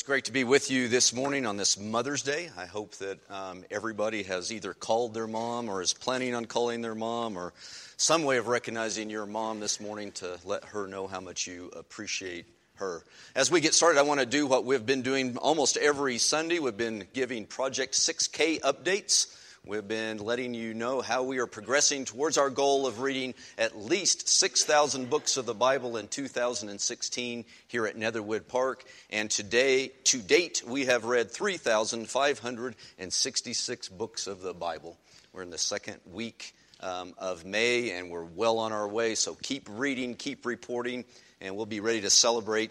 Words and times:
It's 0.00 0.06
great 0.06 0.24
to 0.24 0.32
be 0.32 0.44
with 0.44 0.70
you 0.70 0.88
this 0.88 1.12
morning 1.12 1.44
on 1.44 1.58
this 1.58 1.78
Mother's 1.78 2.22
Day. 2.22 2.48
I 2.56 2.64
hope 2.64 2.94
that 2.96 3.18
um, 3.30 3.66
everybody 3.70 4.22
has 4.22 4.50
either 4.50 4.72
called 4.72 5.12
their 5.12 5.26
mom 5.26 5.68
or 5.68 5.82
is 5.82 5.92
planning 5.92 6.34
on 6.34 6.46
calling 6.46 6.80
their 6.80 6.94
mom 6.94 7.36
or 7.36 7.52
some 7.98 8.24
way 8.24 8.38
of 8.38 8.46
recognizing 8.46 9.10
your 9.10 9.26
mom 9.26 9.60
this 9.60 9.78
morning 9.78 10.12
to 10.12 10.38
let 10.46 10.64
her 10.64 10.86
know 10.86 11.06
how 11.06 11.20
much 11.20 11.46
you 11.46 11.70
appreciate 11.76 12.46
her. 12.76 13.04
As 13.36 13.50
we 13.50 13.60
get 13.60 13.74
started, 13.74 13.98
I 13.98 14.02
want 14.04 14.20
to 14.20 14.26
do 14.26 14.46
what 14.46 14.64
we've 14.64 14.86
been 14.86 15.02
doing 15.02 15.36
almost 15.36 15.76
every 15.76 16.16
Sunday. 16.16 16.60
We've 16.60 16.74
been 16.74 17.06
giving 17.12 17.44
Project 17.44 17.92
6K 17.92 18.60
updates. 18.62 19.26
We've 19.66 19.86
been 19.86 20.16
letting 20.16 20.54
you 20.54 20.72
know 20.72 21.02
how 21.02 21.24
we 21.24 21.38
are 21.38 21.46
progressing 21.46 22.06
towards 22.06 22.38
our 22.38 22.48
goal 22.48 22.86
of 22.86 23.00
reading 23.00 23.34
at 23.58 23.76
least 23.76 24.26
6,000 24.26 25.10
books 25.10 25.36
of 25.36 25.44
the 25.44 25.52
Bible 25.52 25.98
in 25.98 26.08
2016 26.08 27.44
here 27.68 27.86
at 27.86 27.94
Netherwood 27.94 28.48
Park. 28.48 28.84
And 29.10 29.30
today, 29.30 29.88
to 30.04 30.22
date, 30.22 30.62
we 30.66 30.86
have 30.86 31.04
read 31.04 31.30
3,566 31.30 33.88
books 33.90 34.26
of 34.26 34.40
the 34.40 34.54
Bible. 34.54 34.96
We're 35.34 35.42
in 35.42 35.50
the 35.50 35.58
second 35.58 35.98
week 36.10 36.54
um, 36.80 37.12
of 37.18 37.44
May 37.44 37.90
and 37.90 38.08
we're 38.08 38.24
well 38.24 38.60
on 38.60 38.72
our 38.72 38.88
way. 38.88 39.14
So 39.14 39.34
keep 39.34 39.68
reading, 39.70 40.14
keep 40.14 40.46
reporting, 40.46 41.04
and 41.42 41.54
we'll 41.54 41.66
be 41.66 41.80
ready 41.80 42.00
to 42.00 42.08
celebrate 42.08 42.70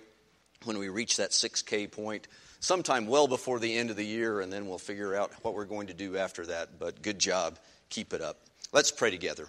when 0.65 0.77
we 0.77 0.89
reach 0.89 1.17
that 1.17 1.31
6K 1.31 1.91
point 1.91 2.27
sometime 2.59 3.07
well 3.07 3.27
before 3.27 3.59
the 3.59 3.77
end 3.77 3.89
of 3.89 3.95
the 3.95 4.05
year, 4.05 4.41
and 4.41 4.51
then 4.51 4.67
we'll 4.67 4.77
figure 4.77 5.15
out 5.15 5.31
what 5.41 5.53
we're 5.53 5.65
going 5.65 5.87
to 5.87 5.93
do 5.93 6.17
after 6.17 6.45
that. 6.47 6.79
But 6.79 7.01
good 7.01 7.19
job. 7.19 7.57
Keep 7.89 8.13
it 8.13 8.21
up. 8.21 8.37
Let's 8.71 8.91
pray 8.91 9.11
together. 9.11 9.47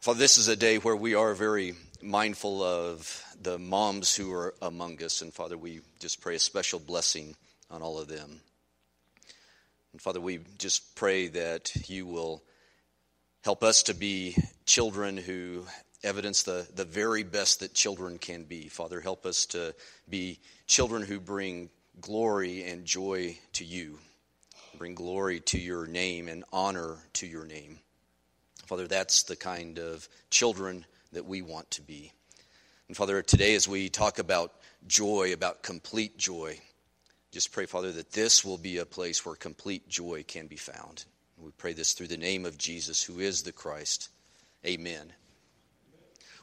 Father, 0.00 0.18
this 0.18 0.38
is 0.38 0.48
a 0.48 0.56
day 0.56 0.78
where 0.78 0.96
we 0.96 1.14
are 1.14 1.34
very 1.34 1.74
mindful 2.00 2.62
of 2.62 3.24
the 3.42 3.58
moms 3.58 4.14
who 4.14 4.32
are 4.32 4.54
among 4.62 5.02
us. 5.02 5.22
And 5.22 5.32
Father, 5.34 5.58
we 5.58 5.80
just 6.00 6.20
pray 6.20 6.36
a 6.36 6.40
special 6.40 6.78
blessing 6.78 7.34
on 7.70 7.82
all 7.82 7.98
of 7.98 8.08
them. 8.08 8.40
And 9.92 10.00
Father, 10.00 10.20
we 10.20 10.40
just 10.58 10.94
pray 10.96 11.28
that 11.28 11.88
you 11.88 12.06
will 12.06 12.42
help 13.42 13.62
us 13.64 13.84
to 13.84 13.94
be 13.94 14.36
children 14.66 15.16
who 15.16 15.64
evidence 16.02 16.42
the, 16.42 16.66
the 16.74 16.84
very 16.84 17.22
best 17.22 17.60
that 17.60 17.74
children 17.74 18.18
can 18.18 18.44
be. 18.44 18.68
Father, 18.68 19.00
help 19.00 19.26
us 19.26 19.46
to 19.46 19.74
be 20.08 20.38
children 20.66 21.02
who 21.02 21.20
bring 21.20 21.70
glory 22.00 22.64
and 22.64 22.84
joy 22.84 23.36
to 23.54 23.64
you, 23.64 23.98
bring 24.76 24.94
glory 24.94 25.40
to 25.40 25.58
your 25.58 25.86
name 25.86 26.28
and 26.28 26.44
honor 26.52 26.96
to 27.14 27.26
your 27.26 27.44
name. 27.44 27.78
Father, 28.66 28.86
that's 28.86 29.24
the 29.24 29.36
kind 29.36 29.78
of 29.78 30.08
children 30.30 30.84
that 31.12 31.24
we 31.24 31.42
want 31.42 31.70
to 31.72 31.82
be. 31.82 32.12
And 32.86 32.96
Father, 32.96 33.22
today 33.22 33.54
as 33.54 33.66
we 33.66 33.88
talk 33.88 34.18
about 34.18 34.52
joy, 34.86 35.32
about 35.32 35.62
complete 35.62 36.18
joy, 36.18 36.58
just 37.32 37.52
pray, 37.52 37.66
Father, 37.66 37.92
that 37.92 38.12
this 38.12 38.44
will 38.44 38.58
be 38.58 38.78
a 38.78 38.86
place 38.86 39.24
where 39.24 39.34
complete 39.34 39.88
joy 39.88 40.24
can 40.26 40.46
be 40.46 40.56
found. 40.56 41.04
We 41.36 41.50
pray 41.52 41.72
this 41.72 41.92
through 41.92 42.08
the 42.08 42.16
name 42.16 42.46
of 42.46 42.58
Jesus, 42.58 43.02
who 43.02 43.20
is 43.20 43.42
the 43.42 43.52
Christ. 43.52 44.08
Amen. 44.66 45.12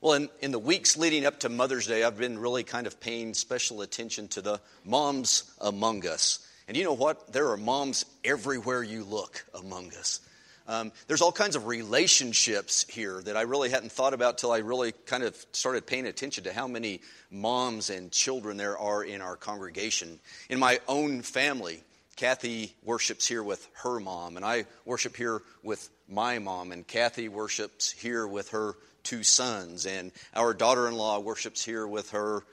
Well, 0.06 0.14
in, 0.14 0.30
in 0.40 0.52
the 0.52 0.60
weeks 0.60 0.98
leading 0.98 1.26
up 1.26 1.40
to 1.40 1.50
Mother's 1.50 1.88
Day, 1.88 2.04
I've 2.04 2.20
been 2.20 2.38
really 2.38 2.62
kind 2.64 2.86
of 2.86 3.00
paying 3.00 3.34
special 3.34 3.82
attention 3.82 4.28
to 4.28 4.42
the 4.42 4.62
moms 4.84 5.52
among 5.60 6.06
us. 6.06 6.48
And 6.68 6.78
you 6.78 6.84
know 6.84 6.94
what? 6.94 7.34
There 7.34 7.50
are 7.50 7.58
moms 7.58 8.06
everywhere 8.24 8.84
you 8.84 9.04
look 9.04 9.44
among 9.56 9.88
us. 9.96 10.20
Um, 10.68 10.92
there's 11.08 11.24
all 11.24 11.32
kinds 11.32 11.56
of 11.56 11.66
relationships 11.66 12.86
here 12.88 13.20
that 13.20 13.36
I 13.36 13.42
really 13.42 13.72
hadn't 13.72 13.94
thought 13.94 14.14
about 14.14 14.38
till 14.38 14.52
I 14.52 14.60
really 14.60 14.92
kind 14.92 15.24
of 15.24 15.36
started 15.54 15.88
paying 15.88 16.06
attention 16.06 16.44
to 16.44 16.54
how 16.54 16.68
many 16.68 17.02
moms 17.32 17.90
and 17.90 18.12
children 18.12 18.58
there 18.58 18.78
are 18.78 19.04
in 19.04 19.22
our 19.22 19.36
congregation. 19.36 20.20
In 20.52 20.60
my 20.60 20.82
own 20.88 21.24
family, 21.24 21.84
Kathy 22.16 22.76
worships 22.84 23.28
here 23.28 23.42
with 23.42 23.68
her 23.82 24.00
mom, 24.00 24.38
and 24.38 24.46
I 24.46 24.66
worship 24.86 25.16
here 25.18 25.42
with 25.64 25.90
my 26.08 26.38
mom, 26.38 26.72
and 26.72 26.86
Kathy 26.86 27.28
worships 27.28 27.92
here 27.92 28.28
with 28.28 28.50
her 28.50 28.76
two 29.06 29.24
sons, 29.24 29.86
and 29.86 30.12
our 30.36 30.54
daughter 30.54 30.88
in 30.90 30.96
law 30.96 31.20
worships 31.20 31.64
here 31.64 31.88
with 31.88 32.12
her. 32.12 32.44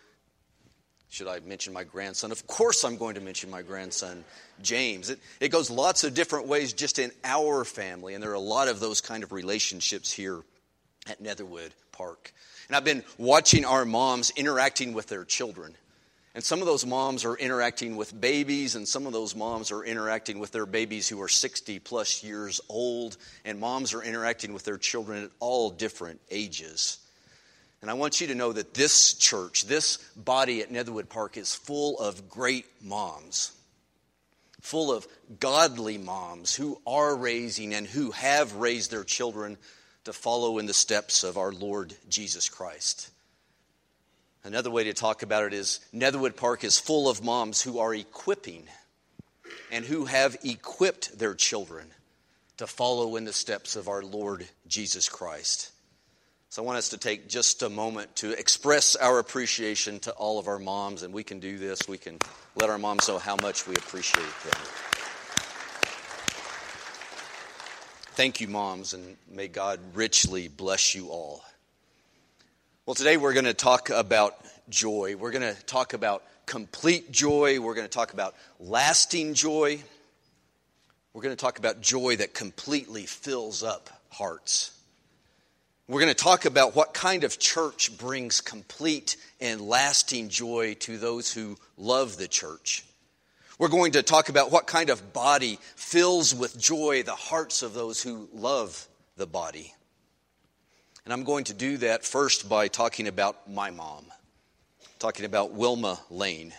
Should 1.09 1.29
I 1.29 1.41
mention 1.41 1.73
my 1.73 1.85
grandson? 1.85 2.33
Of 2.33 2.47
course, 2.47 2.85
I'm 2.85 2.97
going 2.97 3.17
to 3.17 3.21
mention 3.21 3.51
my 3.51 3.61
grandson, 3.63 4.25
James. 4.63 5.11
It, 5.11 5.19
it 5.41 5.49
goes 5.49 5.69
lots 5.71 6.05
of 6.05 6.15
different 6.15 6.47
ways 6.47 6.73
just 6.73 6.99
in 6.99 7.11
our 7.25 7.65
family, 7.65 8.15
and 8.15 8.23
there 8.23 8.31
are 8.31 8.35
a 8.35 8.41
lot 8.41 8.69
of 8.69 8.81
those 8.81 9.01
kind 9.01 9.23
of 9.23 9.33
relationships 9.33 10.11
here 10.11 10.41
at 11.07 11.21
Netherwood 11.21 11.75
Park. 11.91 12.33
And 12.69 12.77
I've 12.77 12.85
been 12.85 13.05
watching 13.19 13.67
our 13.67 13.85
moms 13.85 14.33
interacting 14.37 14.95
with 14.95 15.09
their 15.09 15.25
children. 15.25 15.75
And 16.35 16.43
some 16.43 16.61
of 16.61 16.67
those 16.67 16.87
moms 16.87 17.27
are 17.27 17.37
interacting 17.37 17.97
with 17.97 18.19
babies, 18.19 18.75
and 18.75 18.89
some 18.89 19.07
of 19.07 19.13
those 19.13 19.37
moms 19.37 19.71
are 19.71 19.85
interacting 19.85 20.39
with 20.39 20.51
their 20.51 20.65
babies 20.65 21.07
who 21.07 21.21
are 21.21 21.29
60 21.29 21.79
plus 21.81 22.25
years 22.25 22.61
old, 22.71 23.19
and 23.45 23.61
moms 23.61 23.93
are 23.93 24.03
interacting 24.03 24.55
with 24.55 24.65
their 24.65 24.79
children 24.79 25.25
at 25.25 25.31
all 25.41 25.69
different 25.69 26.21
ages. 26.31 26.99
And 27.83 27.91
I 27.91 27.95
want 27.95 28.21
you 28.21 28.29
to 28.29 28.35
know 28.35 28.53
that 28.53 28.73
this 28.73 29.13
church, 29.13 29.67
this 29.67 29.99
body 30.17 30.63
at 30.63 30.71
Netherwood 30.71 31.11
Park, 31.11 31.37
is 31.37 31.55
full 31.55 31.99
of 31.99 32.31
great 32.31 32.65
moms, 32.81 33.53
full 34.63 34.91
of 34.91 35.07
godly 35.39 35.99
moms 35.99 36.55
who 36.55 36.81
are 36.87 37.15
raising 37.15 37.75
and 37.75 37.87
who 37.87 38.13
have 38.13 38.55
raised 38.55 38.91
their 38.91 39.05
children 39.05 39.59
to 40.05 40.15
follow 40.15 40.59
in 40.59 40.67
the 40.67 40.73
steps 40.73 41.25
of 41.25 41.37
our 41.37 41.53
Lord 41.53 41.93
Jesus 42.09 42.49
Christ. 42.49 43.11
Another 44.45 44.71
way 44.71 44.85
to 44.85 44.93
talk 44.93 45.23
about 45.23 45.45
it 45.45 45.55
is 45.55 45.81
Netherwood 45.93 46.37
Park 46.37 46.65
is 46.65 46.79
full 46.79 47.09
of 47.09 47.23
moms 47.23 47.63
who 47.63 47.79
are 47.79 47.95
equipping 47.95 48.65
and 49.71 49.85
who 49.85 50.07
have 50.07 50.37
equipped 50.43 51.17
their 51.17 51.35
children 51.35 51.87
to 52.57 52.67
follow 52.67 53.15
in 53.17 53.25
the 53.25 53.33
steps 53.33 53.77
of 53.77 53.89
our 53.89 54.03
Lord 54.03 54.47
Jesus 54.67 55.09
Christ. 55.09 55.71
So 56.51 56.63
I 56.63 56.67
want 56.67 56.79
us 56.79 56.91
to 56.91 56.99
take 56.99 57.29
just 57.29 57.63
a 57.63 57.71
moment 57.71 58.15
to 58.17 58.33
express 58.33 58.97
our 58.97 59.21
appreciation 59.21 60.01
to 60.01 60.11
all 60.13 60.39
of 60.39 60.49
our 60.49 60.59
moms, 60.59 61.03
and 61.03 61.15
we 61.15 61.25
can 61.25 61.41
do 61.41 61.57
this. 61.57 61.89
We 61.89 61.97
can 61.97 62.19
let 62.57 62.69
our 62.69 62.79
moms 62.79 63.09
know 63.09 63.19
how 63.19 63.37
much 63.37 63.67
we 63.67 63.77
appreciate 63.77 64.23
them. 64.45 64.61
Thank 68.15 68.41
you, 68.41 68.49
moms, 68.49 68.93
and 68.93 69.17
may 69.31 69.49
God 69.49 69.81
richly 69.95 70.49
bless 70.49 70.95
you 70.95 71.09
all. 71.09 71.43
Well, 72.85 72.95
today 72.97 73.17
we're 73.17 73.33
going 73.33 73.45
to 73.45 73.55
talk 73.55 73.91
about 73.91 74.35
joy. 74.69 75.15
We're 75.17 75.31
going 75.31 75.55
to 75.55 75.63
talk 75.67 75.93
about 75.93 76.25
complete 76.47 77.13
joy. 77.13 77.61
We're 77.61 77.77
going 77.77 77.87
to 77.87 77.93
talk 77.93 78.13
about 78.13 78.35
lasting 78.59 79.35
joy. 79.35 79.81
We're 81.13 81.23
going 81.23 81.37
to 81.37 81.41
talk 81.41 81.61
about 81.61 81.81
joy 81.81 82.17
that 82.17 82.35
completely 82.35 83.07
fills 83.07 83.63
up 83.63 83.89
hearts. 84.09 84.77
We're 85.87 86.01
going 86.01 86.13
to 86.13 86.21
talk 86.21 86.45
about 86.45 86.75
what 86.75 86.93
kind 86.93 87.23
of 87.23 87.39
church 87.39 87.97
brings 87.97 88.41
complete 88.41 89.17
and 89.41 89.61
lasting 89.61 90.29
joy 90.29 90.75
to 90.81 90.99
those 90.99 91.33
who 91.33 91.59
love 91.79 92.17
the 92.17 92.27
church. 92.27 92.85
We're 93.61 93.69
going 93.69 93.93
to 93.93 94.03
talk 94.03 94.29
about 94.29 94.51
what 94.51 94.67
kind 94.67 94.91
of 94.91 95.13
body 95.13 95.61
fills 95.77 96.35
with 96.35 96.59
joy 96.59 97.05
the 97.05 97.13
hearts 97.13 97.63
of 97.63 97.75
those 97.75 98.03
who 98.03 98.29
love 98.33 98.89
the 99.17 99.29
body. 99.29 99.73
And 101.05 101.13
I'm 101.13 101.25
going 101.25 101.45
to 101.45 101.55
do 101.55 101.79
that 101.79 102.05
first 102.05 102.49
by 102.49 102.69
talking 102.69 103.09
about 103.09 103.51
my 103.51 103.71
mom, 103.71 104.07
talking 105.01 105.25
about 105.25 105.53
Wilma 105.53 105.99
Lane. 106.11 106.53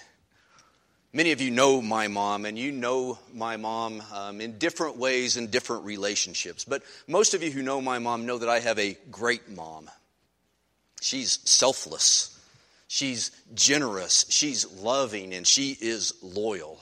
Many 1.13 1.31
of 1.31 1.39
you 1.39 1.49
know 1.49 1.81
my 1.81 2.09
mom, 2.09 2.43
and 2.43 2.57
you 2.57 2.71
know 2.71 3.19
my 3.33 3.55
mom 3.55 4.03
um, 4.13 4.41
in 4.41 4.57
different 4.57 4.97
ways 4.97 5.37
in 5.37 5.47
different 5.47 5.85
relationships. 5.85 6.65
But 6.65 6.83
most 7.07 7.33
of 7.33 7.41
you 7.41 7.51
who 7.51 7.61
know 7.61 7.79
my 7.79 7.99
mom 7.99 8.25
know 8.25 8.37
that 8.39 8.49
I 8.49 8.59
have 8.59 8.79
a 8.79 8.97
great 9.11 9.47
mom. 9.49 9.89
She's 10.99 11.39
selfless, 11.45 12.37
she's 12.87 13.31
generous, 13.53 14.25
she's 14.29 14.69
loving, 14.73 15.33
and 15.33 15.45
she 15.47 15.77
is 15.79 16.13
loyal. 16.21 16.81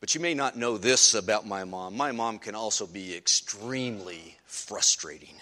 But 0.00 0.14
you 0.14 0.20
may 0.20 0.34
not 0.34 0.56
know 0.56 0.78
this 0.78 1.14
about 1.14 1.46
my 1.46 1.64
mom. 1.64 1.96
My 1.96 2.12
mom 2.12 2.38
can 2.38 2.54
also 2.54 2.86
be 2.86 3.14
extremely 3.14 4.36
frustrating. 4.46 5.34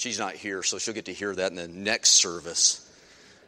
She's 0.00 0.18
not 0.18 0.34
here, 0.34 0.62
so 0.62 0.78
she'll 0.78 0.94
get 0.94 1.04
to 1.04 1.12
hear 1.12 1.34
that 1.34 1.50
in 1.50 1.56
the 1.56 1.68
next 1.68 2.12
service. 2.12 2.90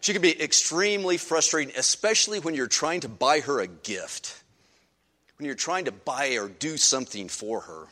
She 0.03 0.13
can 0.13 0.21
be 0.21 0.39
extremely 0.39 1.17
frustrating, 1.17 1.75
especially 1.79 2.41
when 2.41 2.55
you're 2.55 2.67
trying 2.67 3.01
to 3.01 3.09
buy 3.09 3.41
her 3.41 3.61
a 3.61 3.67
gift, 3.67 4.39
when 5.39 5.47
you're 5.47 5.55
trying 5.55 5.87
to 5.87 5.93
buy 5.93 6.37
or 6.37 6.49
do 6.49 6.77
something 6.77 7.29
for 7.29 7.63
her. 7.63 7.87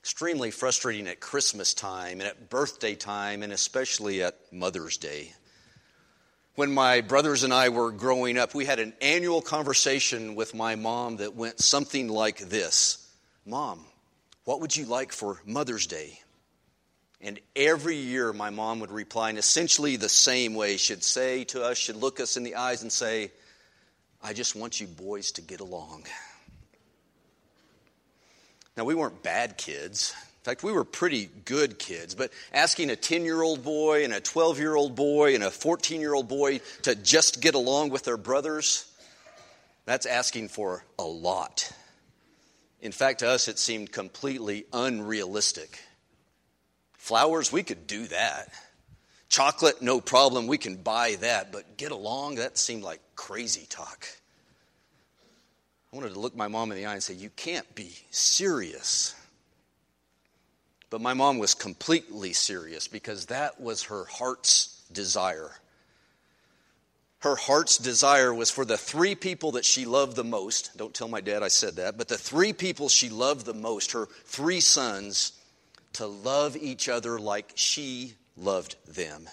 Extremely 0.00 0.52
frustrating 0.52 1.08
at 1.08 1.18
Christmas 1.18 1.74
time 1.74 2.20
and 2.20 2.28
at 2.28 2.50
birthday 2.50 2.94
time, 2.94 3.42
and 3.42 3.52
especially 3.52 4.22
at 4.22 4.36
Mother's 4.52 4.96
Day. 4.96 5.32
When 6.54 6.72
my 6.72 7.00
brothers 7.00 7.42
and 7.42 7.52
I 7.52 7.70
were 7.70 7.90
growing 7.90 8.38
up, 8.38 8.54
we 8.54 8.64
had 8.64 8.78
an 8.78 8.92
annual 9.00 9.42
conversation 9.42 10.36
with 10.36 10.54
my 10.54 10.76
mom 10.76 11.16
that 11.16 11.34
went 11.34 11.58
something 11.58 12.08
like 12.08 12.38
this 12.38 13.10
Mom, 13.44 13.84
what 14.44 14.60
would 14.60 14.76
you 14.76 14.84
like 14.84 15.10
for 15.10 15.40
Mother's 15.44 15.88
Day? 15.88 16.20
And 17.22 17.38
every 17.54 17.96
year, 17.96 18.32
my 18.32 18.50
mom 18.50 18.80
would 18.80 18.90
reply 18.90 19.30
in 19.30 19.36
essentially 19.36 19.96
the 19.96 20.08
same 20.08 20.54
way. 20.54 20.78
She'd 20.78 21.04
say 21.04 21.44
to 21.44 21.62
us, 21.62 21.76
she'd 21.76 21.96
look 21.96 22.18
us 22.18 22.36
in 22.36 22.44
the 22.44 22.54
eyes 22.54 22.82
and 22.82 22.90
say, 22.90 23.30
I 24.22 24.32
just 24.32 24.56
want 24.56 24.80
you 24.80 24.86
boys 24.86 25.32
to 25.32 25.42
get 25.42 25.60
along. 25.60 26.04
Now, 28.76 28.84
we 28.84 28.94
weren't 28.94 29.22
bad 29.22 29.58
kids. 29.58 30.14
In 30.40 30.44
fact, 30.44 30.62
we 30.62 30.72
were 30.72 30.84
pretty 30.84 31.28
good 31.44 31.78
kids, 31.78 32.14
but 32.14 32.32
asking 32.54 32.88
a 32.88 32.96
10 32.96 33.24
year 33.24 33.42
old 33.42 33.62
boy 33.62 34.04
and 34.04 34.14
a 34.14 34.20
12 34.20 34.58
year 34.58 34.74
old 34.74 34.94
boy 34.94 35.34
and 35.34 35.44
a 35.44 35.50
14 35.50 36.00
year 36.00 36.14
old 36.14 36.28
boy 36.28 36.60
to 36.82 36.94
just 36.94 37.42
get 37.42 37.54
along 37.54 37.90
with 37.90 38.04
their 38.04 38.16
brothers, 38.16 38.90
that's 39.84 40.06
asking 40.06 40.48
for 40.48 40.82
a 40.98 41.02
lot. 41.02 41.70
In 42.80 42.92
fact, 42.92 43.18
to 43.18 43.28
us, 43.28 43.48
it 43.48 43.58
seemed 43.58 43.92
completely 43.92 44.64
unrealistic. 44.72 45.78
Flowers, 47.10 47.50
we 47.50 47.64
could 47.64 47.88
do 47.88 48.06
that. 48.06 48.52
Chocolate, 49.28 49.82
no 49.82 50.00
problem, 50.00 50.46
we 50.46 50.58
can 50.58 50.76
buy 50.76 51.16
that. 51.16 51.50
But 51.50 51.76
get 51.76 51.90
along, 51.90 52.36
that 52.36 52.56
seemed 52.56 52.84
like 52.84 53.00
crazy 53.16 53.66
talk. 53.68 54.06
I 55.92 55.96
wanted 55.96 56.14
to 56.14 56.20
look 56.20 56.36
my 56.36 56.46
mom 56.46 56.70
in 56.70 56.78
the 56.78 56.86
eye 56.86 56.92
and 56.92 57.02
say, 57.02 57.14
You 57.14 57.30
can't 57.30 57.74
be 57.74 57.96
serious. 58.12 59.16
But 60.88 61.00
my 61.00 61.12
mom 61.12 61.40
was 61.40 61.52
completely 61.52 62.32
serious 62.32 62.86
because 62.86 63.26
that 63.26 63.60
was 63.60 63.82
her 63.82 64.04
heart's 64.04 64.80
desire. 64.92 65.50
Her 67.22 67.34
heart's 67.34 67.78
desire 67.78 68.32
was 68.32 68.52
for 68.52 68.64
the 68.64 68.78
three 68.78 69.16
people 69.16 69.50
that 69.52 69.64
she 69.64 69.84
loved 69.84 70.14
the 70.14 70.22
most. 70.22 70.76
Don't 70.76 70.94
tell 70.94 71.08
my 71.08 71.20
dad 71.20 71.42
I 71.42 71.48
said 71.48 71.74
that, 71.74 71.98
but 71.98 72.06
the 72.06 72.16
three 72.16 72.52
people 72.52 72.88
she 72.88 73.08
loved 73.08 73.46
the 73.46 73.52
most, 73.52 73.90
her 73.90 74.06
three 74.26 74.60
sons, 74.60 75.32
to 75.94 76.06
love 76.06 76.56
each 76.56 76.88
other 76.88 77.18
like 77.18 77.52
she 77.54 78.14
loved 78.36 78.76
them. 78.86 79.28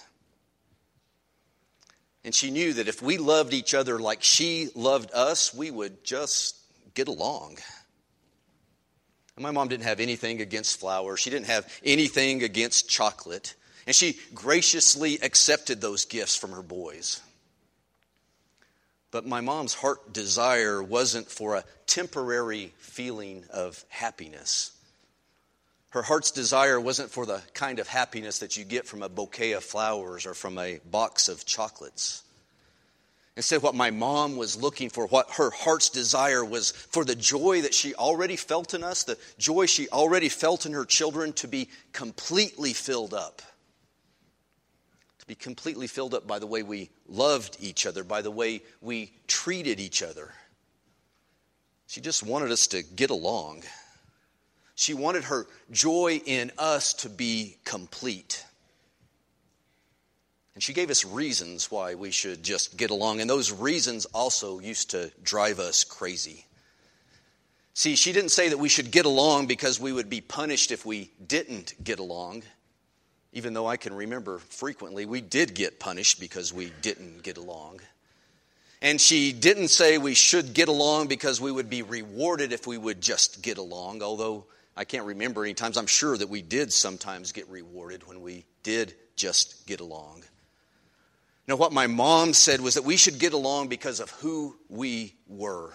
And 2.23 2.35
she 2.35 2.51
knew 2.51 2.73
that 2.73 2.87
if 2.87 3.01
we 3.01 3.17
loved 3.17 3.53
each 3.53 3.73
other 3.73 3.99
like 3.99 4.21
she 4.21 4.69
loved 4.75 5.11
us, 5.13 5.53
we 5.53 5.71
would 5.71 6.03
just 6.03 6.57
get 6.93 7.07
along. 7.07 7.57
And 9.35 9.43
my 9.43 9.51
mom 9.51 9.67
didn't 9.67 9.85
have 9.85 9.99
anything 9.99 10.41
against 10.41 10.79
flowers, 10.79 11.19
she 11.19 11.29
didn't 11.29 11.45
have 11.45 11.71
anything 11.85 12.43
against 12.43 12.89
chocolate. 12.89 13.55
And 13.85 13.95
she 13.95 14.17
graciously 14.33 15.17
accepted 15.19 15.79
those 15.79 16.03
gifts 16.03 16.35
from 16.35 16.51
her 16.51 16.61
boys. 16.61 17.21
But 19.11 19.25
my 19.25 19.39
mom's 19.39 19.73
heart 19.73 20.11
desire 20.11 20.83
wasn't 20.83 21.31
for 21.31 21.55
a 21.55 21.63
temporary 21.85 22.73
feeling 22.79 23.45
of 23.53 23.85
happiness. 23.87 24.76
Her 25.97 26.03
heart's 26.03 26.29
desire 26.29 26.79
wasn't 26.79 27.09
for 27.09 27.25
the 27.25 27.41
kind 27.55 27.79
of 27.79 27.87
happiness 27.87 28.37
that 28.37 28.55
you 28.55 28.63
get 28.63 28.85
from 28.85 29.01
a 29.01 29.09
bouquet 29.09 29.53
of 29.53 29.63
flowers 29.63 30.27
or 30.27 30.35
from 30.35 30.59
a 30.59 30.79
box 30.91 31.27
of 31.27 31.43
chocolates. 31.43 32.21
Instead, 33.35 33.63
what 33.63 33.73
my 33.73 33.89
mom 33.89 34.37
was 34.37 34.61
looking 34.61 34.91
for, 34.91 35.07
what 35.07 35.31
her 35.37 35.49
heart's 35.49 35.89
desire 35.89 36.45
was 36.45 36.69
for 36.69 37.03
the 37.03 37.15
joy 37.15 37.63
that 37.63 37.73
she 37.73 37.95
already 37.95 38.35
felt 38.35 38.75
in 38.75 38.83
us, 38.83 39.05
the 39.05 39.17
joy 39.39 39.65
she 39.65 39.89
already 39.89 40.29
felt 40.29 40.67
in 40.67 40.73
her 40.73 40.85
children, 40.85 41.33
to 41.33 41.47
be 41.47 41.67
completely 41.93 42.73
filled 42.73 43.15
up. 43.15 43.41
To 45.17 45.25
be 45.25 45.33
completely 45.33 45.87
filled 45.87 46.13
up 46.13 46.27
by 46.27 46.37
the 46.37 46.45
way 46.45 46.61
we 46.61 46.91
loved 47.07 47.57
each 47.59 47.87
other, 47.87 48.03
by 48.03 48.21
the 48.21 48.29
way 48.29 48.61
we 48.81 49.13
treated 49.25 49.79
each 49.79 50.03
other. 50.03 50.31
She 51.87 52.01
just 52.01 52.21
wanted 52.21 52.51
us 52.51 52.67
to 52.67 52.83
get 52.83 53.09
along. 53.09 53.63
She 54.77 54.93
wanted 54.93 55.23
her 55.23 55.47
joy 55.71 56.21
in 56.23 56.51
us 56.55 56.93
to 56.93 57.09
be 57.09 57.57
complete. 57.65 58.45
And 60.53 60.61
she 60.61 60.71
gave 60.71 60.91
us 60.91 61.03
reasons 61.03 61.71
why 61.71 61.95
we 61.95 62.11
should 62.11 62.43
just 62.43 62.77
get 62.77 62.91
along. 62.91 63.19
And 63.19 63.27
those 63.27 63.51
reasons 63.51 64.05
also 64.05 64.59
used 64.59 64.91
to 64.91 65.11
drive 65.23 65.59
us 65.59 65.83
crazy. 65.83 66.45
See, 67.73 67.95
she 67.95 68.13
didn't 68.13 68.29
say 68.29 68.49
that 68.49 68.59
we 68.59 68.69
should 68.69 68.91
get 68.91 69.07
along 69.07 69.47
because 69.47 69.79
we 69.79 69.91
would 69.91 70.11
be 70.11 70.21
punished 70.21 70.71
if 70.71 70.85
we 70.85 71.09
didn't 71.25 71.73
get 71.83 71.97
along. 71.97 72.43
Even 73.33 73.55
though 73.55 73.67
I 73.67 73.77
can 73.77 73.95
remember 73.95 74.37
frequently 74.37 75.07
we 75.07 75.21
did 75.21 75.55
get 75.55 75.79
punished 75.79 76.19
because 76.19 76.53
we 76.53 76.71
didn't 76.83 77.23
get 77.23 77.37
along. 77.37 77.79
And 78.79 79.01
she 79.01 79.33
didn't 79.33 79.69
say 79.69 79.97
we 79.97 80.13
should 80.13 80.53
get 80.53 80.67
along 80.67 81.07
because 81.07 81.41
we 81.41 81.51
would 81.51 81.67
be 81.67 81.81
rewarded 81.81 82.53
if 82.53 82.67
we 82.67 82.77
would 82.77 83.01
just 83.01 83.41
get 83.41 83.57
along, 83.57 84.03
although 84.03 84.45
I 84.77 84.85
can't 84.85 85.05
remember 85.05 85.43
any 85.43 85.55
times. 85.55 85.75
I'm 85.75 85.87
sure 85.87 86.15
that 86.15 86.29
we 86.29 86.43
did 86.43 86.71
sometimes 86.71 87.31
get 87.31 87.49
rewarded 87.49 88.07
when 88.07 88.21
we 88.21 88.45
did 88.61 88.93
just 89.15 89.65
get 89.65 89.79
along. 89.79 90.23
Now, 91.47 91.55
what 91.55 91.73
my 91.73 91.87
mom 91.87 92.33
said 92.33 92.61
was 92.61 92.75
that 92.75 92.83
we 92.83 92.95
should 92.95 93.17
get 93.17 93.33
along 93.33 93.69
because 93.69 93.99
of 93.99 94.11
who 94.11 94.55
we 94.69 95.15
were. 95.27 95.73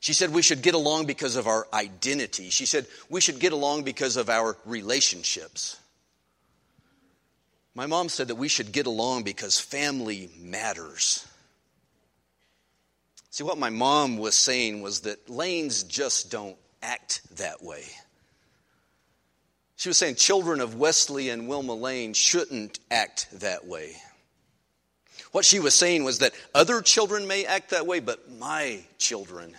She 0.00 0.14
said 0.14 0.32
we 0.32 0.40
should 0.40 0.62
get 0.62 0.74
along 0.74 1.04
because 1.04 1.36
of 1.36 1.46
our 1.46 1.66
identity. 1.74 2.48
She 2.48 2.64
said 2.64 2.86
we 3.10 3.20
should 3.20 3.40
get 3.40 3.52
along 3.52 3.82
because 3.82 4.16
of 4.16 4.30
our 4.30 4.56
relationships. 4.64 5.78
My 7.74 7.86
mom 7.86 8.08
said 8.08 8.28
that 8.28 8.36
we 8.36 8.48
should 8.48 8.72
get 8.72 8.86
along 8.86 9.24
because 9.24 9.60
family 9.60 10.30
matters. 10.40 11.26
See, 13.30 13.44
what 13.44 13.58
my 13.58 13.70
mom 13.70 14.16
was 14.16 14.34
saying 14.34 14.80
was 14.80 15.00
that 15.00 15.28
lanes 15.28 15.82
just 15.82 16.30
don't 16.30 16.56
act 16.82 17.22
that 17.36 17.62
way. 17.62 17.84
She 19.76 19.88
was 19.88 19.96
saying 19.96 20.16
children 20.16 20.60
of 20.60 20.74
Wesley 20.74 21.30
and 21.30 21.48
Wilma 21.48 21.74
Lane 21.74 22.12
shouldn't 22.12 22.80
act 22.90 23.28
that 23.40 23.66
way. 23.66 23.94
What 25.32 25.44
she 25.44 25.60
was 25.60 25.74
saying 25.74 26.04
was 26.04 26.18
that 26.18 26.32
other 26.54 26.80
children 26.80 27.26
may 27.26 27.44
act 27.44 27.70
that 27.70 27.86
way, 27.86 28.00
but 28.00 28.30
my 28.38 28.80
children 28.98 29.54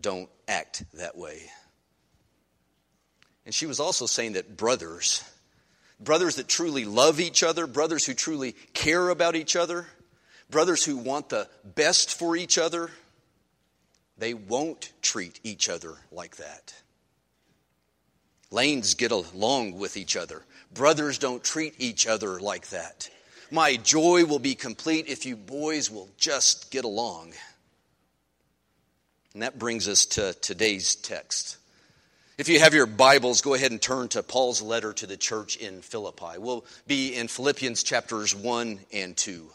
don't 0.00 0.28
act 0.46 0.84
that 0.94 1.16
way. 1.16 1.42
And 3.46 3.54
she 3.54 3.66
was 3.66 3.80
also 3.80 4.04
saying 4.06 4.34
that 4.34 4.56
brothers, 4.56 5.24
brothers 5.98 6.36
that 6.36 6.48
truly 6.48 6.84
love 6.84 7.18
each 7.18 7.42
other, 7.42 7.66
brothers 7.66 8.04
who 8.04 8.12
truly 8.12 8.52
care 8.74 9.08
about 9.08 9.36
each 9.36 9.56
other, 9.56 9.86
brothers 10.50 10.84
who 10.84 10.98
want 10.98 11.30
the 11.30 11.48
best 11.64 12.18
for 12.18 12.36
each 12.36 12.58
other, 12.58 12.90
they 14.18 14.34
won't 14.34 14.92
treat 15.00 15.40
each 15.44 15.68
other 15.68 15.94
like 16.10 16.36
that. 16.36 16.74
Lanes 18.50 18.94
get 18.94 19.10
along 19.10 19.78
with 19.78 19.96
each 19.96 20.16
other. 20.16 20.42
Brothers 20.72 21.18
don't 21.18 21.44
treat 21.44 21.74
each 21.78 22.06
other 22.06 22.40
like 22.40 22.68
that. 22.68 23.10
My 23.50 23.76
joy 23.76 24.24
will 24.24 24.38
be 24.38 24.54
complete 24.54 25.06
if 25.08 25.24
you 25.24 25.36
boys 25.36 25.90
will 25.90 26.08
just 26.18 26.70
get 26.70 26.84
along. 26.84 27.32
And 29.32 29.42
that 29.42 29.58
brings 29.58 29.88
us 29.88 30.06
to 30.06 30.34
today's 30.34 30.94
text. 30.94 31.58
If 32.38 32.48
you 32.48 32.60
have 32.60 32.74
your 32.74 32.86
Bibles, 32.86 33.40
go 33.40 33.54
ahead 33.54 33.70
and 33.70 33.82
turn 33.82 34.08
to 34.08 34.22
Paul's 34.22 34.62
letter 34.62 34.92
to 34.92 35.06
the 35.06 35.16
church 35.16 35.56
in 35.56 35.82
Philippi. 35.82 36.38
We'll 36.38 36.64
be 36.86 37.14
in 37.14 37.28
Philippians 37.28 37.82
chapters 37.82 38.34
1 38.34 38.80
and 38.92 39.16
2. 39.16 39.50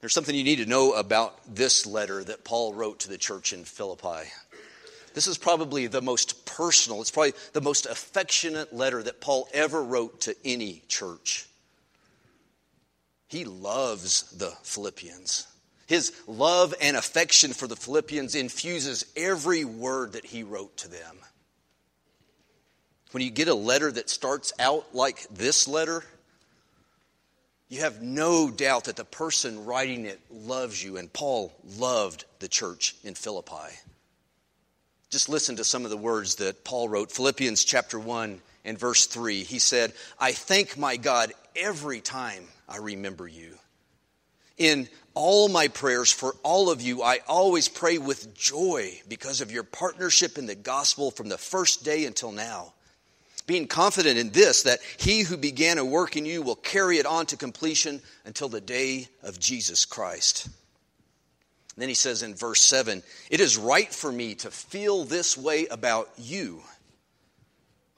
There's 0.00 0.14
something 0.14 0.34
you 0.34 0.44
need 0.44 0.58
to 0.58 0.66
know 0.66 0.92
about 0.92 1.54
this 1.54 1.84
letter 1.86 2.22
that 2.22 2.44
Paul 2.44 2.72
wrote 2.72 3.00
to 3.00 3.08
the 3.08 3.18
church 3.18 3.52
in 3.52 3.64
Philippi. 3.64 4.30
This 5.14 5.26
is 5.26 5.38
probably 5.38 5.88
the 5.88 6.02
most 6.02 6.46
personal, 6.46 7.00
it's 7.00 7.10
probably 7.10 7.32
the 7.52 7.60
most 7.60 7.86
affectionate 7.86 8.72
letter 8.72 9.02
that 9.02 9.20
Paul 9.20 9.48
ever 9.52 9.82
wrote 9.82 10.20
to 10.22 10.36
any 10.44 10.82
church. 10.86 11.46
He 13.26 13.44
loves 13.44 14.30
the 14.30 14.52
Philippians. 14.62 15.46
His 15.88 16.12
love 16.26 16.74
and 16.80 16.96
affection 16.96 17.52
for 17.52 17.66
the 17.66 17.76
Philippians 17.76 18.34
infuses 18.34 19.06
every 19.16 19.64
word 19.64 20.12
that 20.12 20.26
he 20.26 20.42
wrote 20.42 20.76
to 20.78 20.88
them. 20.88 21.16
When 23.10 23.22
you 23.22 23.30
get 23.30 23.48
a 23.48 23.54
letter 23.54 23.90
that 23.90 24.10
starts 24.10 24.52
out 24.58 24.94
like 24.94 25.26
this 25.30 25.66
letter, 25.66 26.04
you 27.68 27.80
have 27.80 28.00
no 28.00 28.50
doubt 28.50 28.84
that 28.84 28.96
the 28.96 29.04
person 29.04 29.66
writing 29.66 30.06
it 30.06 30.20
loves 30.30 30.82
you, 30.82 30.96
and 30.96 31.12
Paul 31.12 31.52
loved 31.76 32.24
the 32.38 32.48
church 32.48 32.96
in 33.04 33.14
Philippi. 33.14 33.74
Just 35.10 35.28
listen 35.28 35.56
to 35.56 35.64
some 35.64 35.84
of 35.84 35.90
the 35.90 35.96
words 35.96 36.36
that 36.36 36.64
Paul 36.64 36.88
wrote. 36.88 37.12
Philippians 37.12 37.64
chapter 37.64 37.98
1 37.98 38.40
and 38.64 38.78
verse 38.78 39.06
3. 39.06 39.42
He 39.42 39.58
said, 39.58 39.92
I 40.18 40.32
thank 40.32 40.76
my 40.78 40.96
God 40.96 41.32
every 41.56 42.00
time 42.00 42.44
I 42.68 42.78
remember 42.78 43.26
you. 43.26 43.54
In 44.56 44.88
all 45.14 45.48
my 45.48 45.68
prayers 45.68 46.12
for 46.12 46.34
all 46.42 46.70
of 46.70 46.82
you, 46.82 47.02
I 47.02 47.20
always 47.26 47.68
pray 47.68 47.98
with 47.98 48.34
joy 48.34 49.00
because 49.08 49.40
of 49.40 49.52
your 49.52 49.62
partnership 49.62 50.36
in 50.36 50.46
the 50.46 50.54
gospel 50.54 51.10
from 51.10 51.28
the 51.28 51.38
first 51.38 51.84
day 51.84 52.04
until 52.04 52.32
now 52.32 52.74
being 53.48 53.66
confident 53.66 54.18
in 54.18 54.30
this, 54.30 54.62
that 54.62 54.78
he 54.98 55.22
who 55.22 55.36
began 55.36 55.78
a 55.78 55.84
work 55.84 56.16
in 56.16 56.24
you 56.24 56.42
will 56.42 56.54
carry 56.54 56.98
it 56.98 57.06
on 57.06 57.26
to 57.26 57.36
completion 57.36 58.00
until 58.24 58.48
the 58.48 58.60
day 58.60 59.08
of 59.24 59.40
Jesus 59.40 59.86
Christ. 59.86 60.48
Then 61.76 61.88
he 61.88 61.94
says 61.94 62.22
in 62.22 62.34
verse 62.34 62.60
7 62.60 63.02
It 63.30 63.40
is 63.40 63.56
right 63.56 63.92
for 63.92 64.12
me 64.12 64.34
to 64.36 64.50
feel 64.50 65.04
this 65.04 65.36
way 65.36 65.66
about 65.66 66.10
you. 66.16 66.62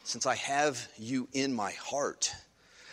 since 0.04 0.24
I 0.24 0.36
have 0.36 0.88
you 0.96 1.28
in 1.32 1.52
my 1.52 1.72
heart. 1.72 2.32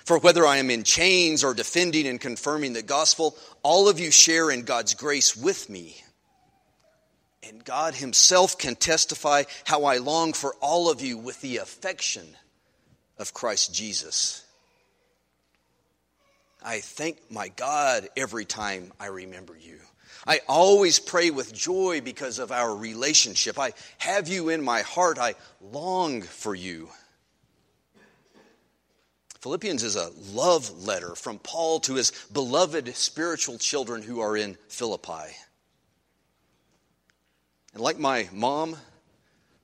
For 0.06 0.20
whether 0.20 0.46
I 0.46 0.58
am 0.58 0.70
in 0.70 0.84
chains 0.84 1.44
or 1.44 1.54
defending 1.54 2.08
and 2.08 2.20
confirming 2.20 2.74
the 2.74 2.82
gospel, 2.82 3.36
all 3.64 3.90
of 3.90 4.00
you 4.00 4.12
share 4.12 4.50
in 4.52 4.64
God's 4.64 4.94
grace 4.94 5.36
with 5.36 5.70
me. 5.70 6.02
And 7.44 7.64
God 7.64 7.94
Himself 7.96 8.58
can 8.58 8.76
testify 8.76 9.44
how 9.66 9.84
I 9.86 9.98
long 9.98 10.34
for 10.34 10.56
all 10.62 10.90
of 10.90 11.02
you 11.02 11.18
with 11.18 11.40
the 11.42 11.58
affection 11.58 12.36
of 13.20 13.34
Christ 13.34 13.74
Jesus. 13.74 14.44
I 16.64 16.80
thank 16.80 17.32
my 17.32 17.50
God 17.50 18.10
every 18.18 18.46
time 18.46 18.92
I 19.00 19.08
remember 19.08 19.56
you. 19.58 19.80
I 20.26 20.42
always 20.48 21.00
pray 21.00 21.30
with 21.30 21.54
joy 21.54 22.02
because 22.02 22.40
of 22.40 22.52
our 22.52 22.76
relationship. 22.76 23.58
I 23.58 23.74
have 24.00 24.28
you 24.28 24.50
in 24.50 24.62
my 24.62 24.82
heart. 24.82 25.18
I 25.18 25.36
long 25.62 26.22
for 26.22 26.54
you. 26.54 26.90
Philippians 29.40 29.84
is 29.84 29.96
a 29.96 30.12
love 30.34 30.86
letter 30.86 31.16
from 31.16 31.40
Paul 31.40 31.80
to 31.82 31.94
his 31.94 32.12
beloved 32.34 32.96
spiritual 32.96 33.58
children 33.58 34.02
who 34.02 34.20
are 34.20 34.36
in 34.36 34.58
Philippi. 34.68 35.32
And 37.74 37.82
like 37.82 38.00
my 38.00 38.28
mom, 38.34 38.76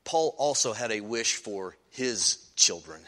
Paul 0.05 0.35
also 0.37 0.71
had 0.71 0.91
a 0.91 1.01
wish 1.01 1.35
for 1.35 1.75
his 1.89 2.37
children. 2.55 3.01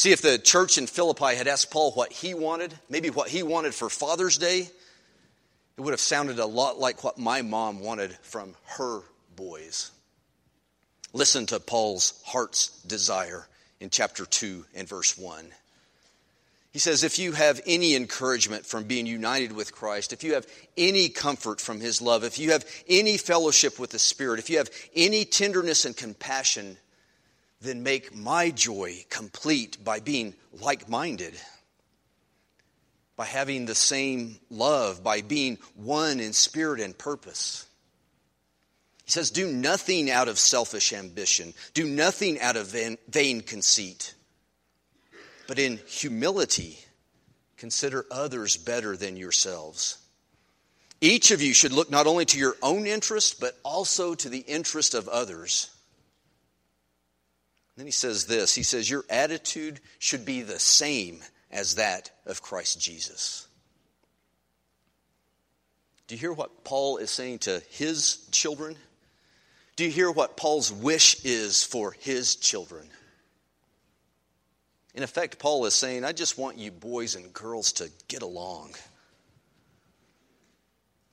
See, 0.00 0.12
if 0.12 0.22
the 0.22 0.38
church 0.38 0.78
in 0.78 0.86
Philippi 0.86 1.34
had 1.34 1.46
asked 1.46 1.70
Paul 1.70 1.92
what 1.92 2.10
he 2.10 2.32
wanted, 2.32 2.72
maybe 2.88 3.10
what 3.10 3.28
he 3.28 3.42
wanted 3.42 3.74
for 3.74 3.90
Father's 3.90 4.38
Day, 4.38 4.60
it 4.60 5.80
would 5.82 5.90
have 5.90 6.00
sounded 6.00 6.38
a 6.38 6.46
lot 6.46 6.78
like 6.78 7.04
what 7.04 7.18
my 7.18 7.42
mom 7.42 7.80
wanted 7.80 8.10
from 8.22 8.54
her 8.64 9.02
boys. 9.36 9.90
Listen 11.12 11.44
to 11.44 11.60
Paul's 11.60 12.18
heart's 12.24 12.68
desire 12.84 13.46
in 13.78 13.90
chapter 13.90 14.24
2 14.24 14.64
and 14.74 14.88
verse 14.88 15.18
1. 15.18 15.44
He 16.72 16.78
says, 16.78 17.04
If 17.04 17.18
you 17.18 17.32
have 17.32 17.60
any 17.66 17.94
encouragement 17.94 18.64
from 18.64 18.84
being 18.84 19.04
united 19.04 19.52
with 19.52 19.74
Christ, 19.74 20.14
if 20.14 20.24
you 20.24 20.32
have 20.32 20.46
any 20.78 21.10
comfort 21.10 21.60
from 21.60 21.78
his 21.78 22.00
love, 22.00 22.24
if 22.24 22.38
you 22.38 22.52
have 22.52 22.64
any 22.88 23.18
fellowship 23.18 23.78
with 23.78 23.90
the 23.90 23.98
Spirit, 23.98 24.38
if 24.38 24.48
you 24.48 24.56
have 24.56 24.70
any 24.96 25.26
tenderness 25.26 25.84
and 25.84 25.94
compassion, 25.94 26.78
then 27.60 27.82
make 27.82 28.14
my 28.14 28.50
joy 28.50 29.04
complete 29.10 29.82
by 29.84 30.00
being 30.00 30.34
like 30.60 30.88
minded, 30.88 31.34
by 33.16 33.26
having 33.26 33.66
the 33.66 33.74
same 33.74 34.38
love, 34.48 35.04
by 35.04 35.20
being 35.20 35.58
one 35.74 36.20
in 36.20 36.32
spirit 36.32 36.80
and 36.80 36.96
purpose. 36.96 37.66
He 39.04 39.10
says, 39.10 39.30
Do 39.30 39.50
nothing 39.52 40.10
out 40.10 40.28
of 40.28 40.38
selfish 40.38 40.92
ambition, 40.92 41.52
do 41.74 41.84
nothing 41.84 42.40
out 42.40 42.56
of 42.56 42.74
vain 43.08 43.40
conceit, 43.42 44.14
but 45.46 45.58
in 45.58 45.78
humility, 45.86 46.78
consider 47.56 48.06
others 48.10 48.56
better 48.56 48.96
than 48.96 49.16
yourselves. 49.16 49.98
Each 51.02 51.30
of 51.30 51.42
you 51.42 51.54
should 51.54 51.72
look 51.72 51.90
not 51.90 52.06
only 52.06 52.24
to 52.26 52.38
your 52.38 52.56
own 52.62 52.86
interest, 52.86 53.40
but 53.40 53.58
also 53.62 54.14
to 54.14 54.28
the 54.28 54.38
interest 54.38 54.94
of 54.94 55.08
others. 55.08 55.70
Then 57.80 57.86
he 57.86 57.92
says 57.92 58.26
this 58.26 58.54
He 58.54 58.62
says, 58.62 58.90
Your 58.90 59.06
attitude 59.08 59.80
should 59.98 60.26
be 60.26 60.42
the 60.42 60.58
same 60.58 61.22
as 61.50 61.76
that 61.76 62.10
of 62.26 62.42
Christ 62.42 62.78
Jesus. 62.78 63.48
Do 66.06 66.14
you 66.14 66.18
hear 66.18 66.32
what 66.34 66.62
Paul 66.62 66.98
is 66.98 67.10
saying 67.10 67.38
to 67.38 67.62
his 67.70 68.28
children? 68.32 68.76
Do 69.76 69.84
you 69.86 69.90
hear 69.90 70.10
what 70.10 70.36
Paul's 70.36 70.70
wish 70.70 71.24
is 71.24 71.64
for 71.64 71.92
his 71.92 72.36
children? 72.36 72.86
In 74.94 75.02
effect, 75.02 75.38
Paul 75.38 75.64
is 75.64 75.72
saying, 75.72 76.04
I 76.04 76.12
just 76.12 76.36
want 76.36 76.58
you 76.58 76.70
boys 76.70 77.14
and 77.14 77.32
girls 77.32 77.72
to 77.74 77.88
get 78.08 78.20
along. 78.20 78.74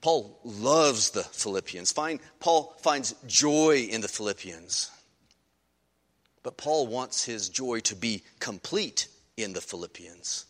Paul 0.02 0.38
loves 0.44 1.12
the 1.12 1.24
Philippians. 1.24 1.94
Find, 1.94 2.20
Paul 2.42 2.76
finds 2.82 3.16
joy 3.26 3.88
in 3.90 4.02
the 4.02 4.10
Philippians. 4.10 4.92
But 6.48 6.56
Paul 6.56 6.88
wants 6.88 7.26
his 7.26 7.50
joy 7.50 7.82
to 7.82 7.94
be 7.94 8.24
complete 8.40 9.10
in 9.36 9.52
the 9.52 9.60
Philippians. 9.60 10.46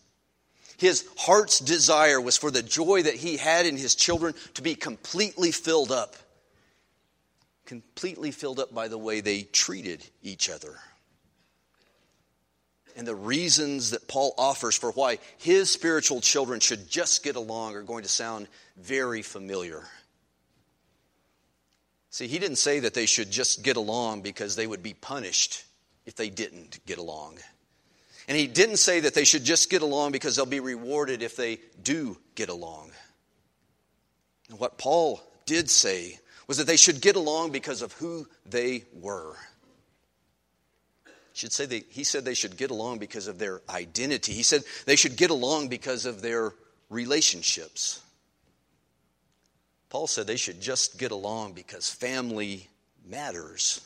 His 0.77 1.03
heart's 1.17 1.59
desire 1.59 2.21
was 2.21 2.37
for 2.37 2.51
the 2.51 2.61
joy 2.61 3.01
that 3.01 3.15
he 3.15 3.37
had 3.37 3.65
in 3.65 3.77
his 3.77 3.95
children 3.95 4.35
to 4.53 4.61
be 4.61 4.75
completely 4.75 5.51
filled 5.51 5.91
up 5.91 6.15
completely 7.65 8.29
filled 8.29 8.59
up 8.59 8.75
by 8.75 8.89
the 8.89 8.97
way 8.97 9.21
they 9.21 9.41
treated 9.41 10.05
each 10.21 10.51
other. 10.51 10.75
And 12.95 13.07
the 13.07 13.15
reasons 13.15 13.89
that 13.89 14.07
Paul 14.07 14.35
offers 14.37 14.77
for 14.77 14.91
why 14.91 15.17
his 15.39 15.71
spiritual 15.71 16.21
children 16.21 16.59
should 16.59 16.91
just 16.91 17.23
get 17.23 17.35
along 17.35 17.75
are 17.75 17.81
going 17.81 18.03
to 18.03 18.09
sound 18.09 18.47
very 18.77 19.23
familiar. 19.23 19.81
See, 22.11 22.27
he 22.27 22.37
didn't 22.37 22.57
say 22.57 22.81
that 22.81 22.93
they 22.93 23.07
should 23.07 23.31
just 23.31 23.63
get 23.63 23.77
along 23.77 24.21
because 24.21 24.55
they 24.55 24.67
would 24.67 24.83
be 24.83 24.93
punished 24.93 25.63
if 26.07 26.15
they 26.15 26.29
didn't 26.29 26.79
get 26.87 26.97
along. 26.97 27.37
And 28.27 28.35
he 28.35 28.47
didn't 28.47 28.77
say 28.77 29.01
that 29.01 29.13
they 29.13 29.25
should 29.25 29.43
just 29.43 29.69
get 29.69 29.83
along 29.83 30.13
because 30.13 30.35
they'll 30.35 30.45
be 30.45 30.59
rewarded 30.59 31.21
if 31.21 31.35
they 31.35 31.59
do 31.83 32.17
get 32.33 32.49
along. 32.49 32.91
And 34.49 34.57
what 34.57 34.77
Paul 34.77 35.21
did 35.45 35.69
say 35.69 36.19
was 36.47 36.57
that 36.57 36.65
they 36.65 36.77
should 36.77 37.01
get 37.01 37.15
along 37.15 37.51
because 37.51 37.81
of 37.81 37.91
who 37.93 38.25
they 38.45 38.85
were. 38.93 39.35
Should 41.33 41.51
say 41.51 41.65
they, 41.65 41.83
he 41.89 42.03
said 42.03 42.25
they 42.25 42.33
should 42.33 42.57
get 42.57 42.71
along 42.71 42.97
because 42.97 43.27
of 43.27 43.37
their 43.37 43.61
identity. 43.69 44.33
He 44.33 44.43
said 44.43 44.63
they 44.85 44.95
should 44.95 45.17
get 45.17 45.29
along 45.29 45.67
because 45.67 46.05
of 46.05 46.21
their 46.21 46.53
relationships. 46.89 48.01
Paul 49.89 50.07
said 50.07 50.25
they 50.25 50.37
should 50.37 50.61
just 50.61 50.97
get 50.97 51.11
along 51.11 51.53
because 51.53 51.89
family 51.89 52.67
matters. 53.05 53.81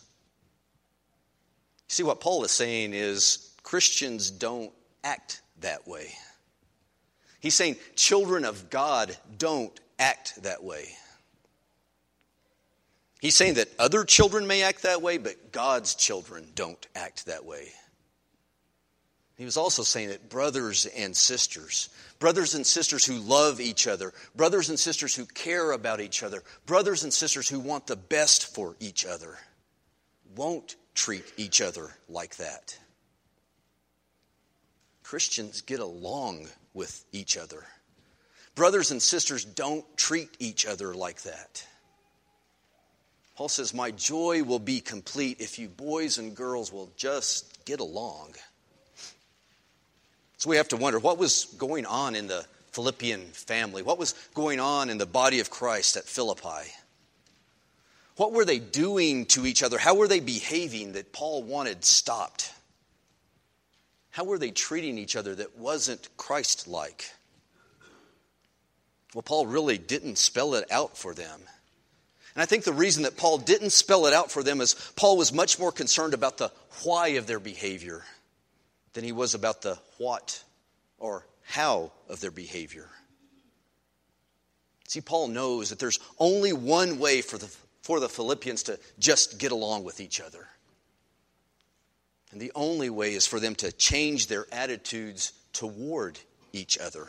See, 1.91 2.03
what 2.03 2.21
Paul 2.21 2.45
is 2.45 2.51
saying 2.51 2.93
is 2.93 3.51
Christians 3.63 4.31
don't 4.31 4.71
act 5.03 5.41
that 5.59 5.85
way. 5.89 6.13
He's 7.41 7.53
saying 7.53 7.75
children 7.97 8.45
of 8.45 8.69
God 8.69 9.17
don't 9.37 9.77
act 9.99 10.41
that 10.43 10.63
way. 10.63 10.87
He's 13.19 13.35
saying 13.35 13.55
that 13.55 13.67
other 13.77 14.05
children 14.05 14.47
may 14.47 14.63
act 14.63 14.83
that 14.83 15.01
way, 15.01 15.17
but 15.17 15.51
God's 15.51 15.93
children 15.95 16.47
don't 16.55 16.87
act 16.95 17.25
that 17.25 17.43
way. 17.43 17.67
He 19.35 19.43
was 19.43 19.57
also 19.57 19.83
saying 19.83 20.09
that 20.09 20.29
brothers 20.29 20.85
and 20.85 21.13
sisters, 21.13 21.89
brothers 22.19 22.55
and 22.55 22.65
sisters 22.65 23.03
who 23.03 23.17
love 23.17 23.59
each 23.59 23.85
other, 23.85 24.13
brothers 24.33 24.69
and 24.69 24.79
sisters 24.79 25.13
who 25.13 25.25
care 25.25 25.73
about 25.73 25.99
each 25.99 26.23
other, 26.23 26.41
brothers 26.65 27.03
and 27.03 27.13
sisters 27.13 27.49
who 27.49 27.59
want 27.59 27.85
the 27.85 27.97
best 27.97 28.55
for 28.55 28.77
each 28.79 29.05
other, 29.05 29.37
won't 30.37 30.77
treat 30.93 31.23
each 31.37 31.61
other 31.61 31.91
like 32.09 32.37
that. 32.37 32.77
Christians 35.03 35.61
get 35.61 35.79
along 35.79 36.47
with 36.73 37.03
each 37.11 37.37
other. 37.37 37.65
Brothers 38.55 38.91
and 38.91 39.01
sisters 39.01 39.43
don't 39.43 39.85
treat 39.97 40.29
each 40.39 40.65
other 40.65 40.93
like 40.93 41.21
that. 41.23 41.65
Paul 43.35 43.49
says, 43.49 43.73
My 43.73 43.91
joy 43.91 44.43
will 44.43 44.59
be 44.59 44.81
complete 44.81 45.41
if 45.41 45.57
you 45.57 45.67
boys 45.67 46.17
and 46.17 46.35
girls 46.35 46.71
will 46.71 46.91
just 46.95 47.65
get 47.65 47.79
along. 47.79 48.35
So 50.37 50.49
we 50.49 50.57
have 50.57 50.69
to 50.69 50.77
wonder 50.77 50.99
what 50.99 51.17
was 51.17 51.45
going 51.57 51.85
on 51.85 52.15
in 52.15 52.27
the 52.27 52.45
Philippian 52.71 53.25
family? 53.27 53.83
What 53.83 53.99
was 53.99 54.13
going 54.33 54.59
on 54.59 54.89
in 54.89 54.97
the 54.97 55.05
body 55.05 55.39
of 55.39 55.49
Christ 55.49 55.97
at 55.97 56.05
Philippi? 56.05 56.71
What 58.21 58.33
were 58.33 58.45
they 58.45 58.59
doing 58.59 59.25
to 59.29 59.47
each 59.47 59.63
other? 59.63 59.79
How 59.79 59.95
were 59.95 60.07
they 60.07 60.19
behaving 60.19 60.91
that 60.91 61.11
Paul 61.11 61.41
wanted 61.41 61.83
stopped? 61.83 62.53
How 64.11 64.25
were 64.25 64.37
they 64.37 64.51
treating 64.51 64.99
each 64.99 65.15
other 65.15 65.33
that 65.33 65.57
wasn't 65.57 66.07
Christ 66.17 66.67
like? 66.67 67.09
Well, 69.15 69.23
Paul 69.23 69.47
really 69.47 69.79
didn't 69.79 70.19
spell 70.19 70.53
it 70.53 70.71
out 70.71 70.95
for 70.95 71.15
them. 71.15 71.39
And 72.35 72.43
I 72.43 72.45
think 72.45 72.63
the 72.63 72.73
reason 72.73 73.01
that 73.03 73.17
Paul 73.17 73.39
didn't 73.39 73.71
spell 73.71 74.05
it 74.05 74.13
out 74.13 74.29
for 74.29 74.43
them 74.43 74.61
is 74.61 74.75
Paul 74.95 75.17
was 75.17 75.33
much 75.33 75.57
more 75.57 75.71
concerned 75.71 76.13
about 76.13 76.37
the 76.37 76.51
why 76.83 77.07
of 77.17 77.25
their 77.25 77.39
behavior 77.39 78.03
than 78.93 79.03
he 79.03 79.13
was 79.13 79.33
about 79.33 79.63
the 79.63 79.79
what 79.97 80.43
or 80.99 81.25
how 81.41 81.91
of 82.07 82.21
their 82.21 82.29
behavior. 82.29 82.87
See, 84.87 85.01
Paul 85.01 85.29
knows 85.29 85.71
that 85.71 85.79
there's 85.79 85.99
only 86.19 86.53
one 86.53 86.99
way 86.99 87.23
for 87.23 87.39
the, 87.39 87.51
for 87.81 87.99
the 87.99 88.09
Philippians 88.09 88.63
to 88.63 88.79
just 88.99 89.39
get 89.39 89.51
along 89.51 89.83
with 89.83 89.99
each 89.99 90.21
other. 90.21 90.47
And 92.31 92.39
the 92.39 92.51
only 92.55 92.89
way 92.89 93.13
is 93.13 93.27
for 93.27 93.39
them 93.39 93.55
to 93.55 93.71
change 93.71 94.27
their 94.27 94.45
attitudes 94.51 95.33
toward 95.51 96.17
each 96.53 96.77
other. 96.77 97.07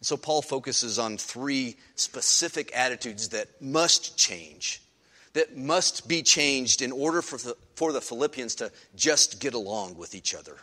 So 0.00 0.16
Paul 0.16 0.42
focuses 0.42 0.98
on 0.98 1.16
three 1.16 1.76
specific 1.94 2.72
attitudes 2.74 3.28
that 3.28 3.48
must 3.62 4.16
change. 4.18 4.82
that 5.34 5.56
must 5.56 6.08
be 6.08 6.22
changed 6.22 6.82
in 6.82 6.92
order 6.92 7.22
for 7.22 7.38
the, 7.38 7.56
for 7.74 7.92
the 7.92 8.00
Philippians 8.00 8.56
to 8.56 8.70
just 8.96 9.40
get 9.40 9.54
along 9.54 9.96
with 9.96 10.14
each 10.14 10.34
other. 10.34 10.56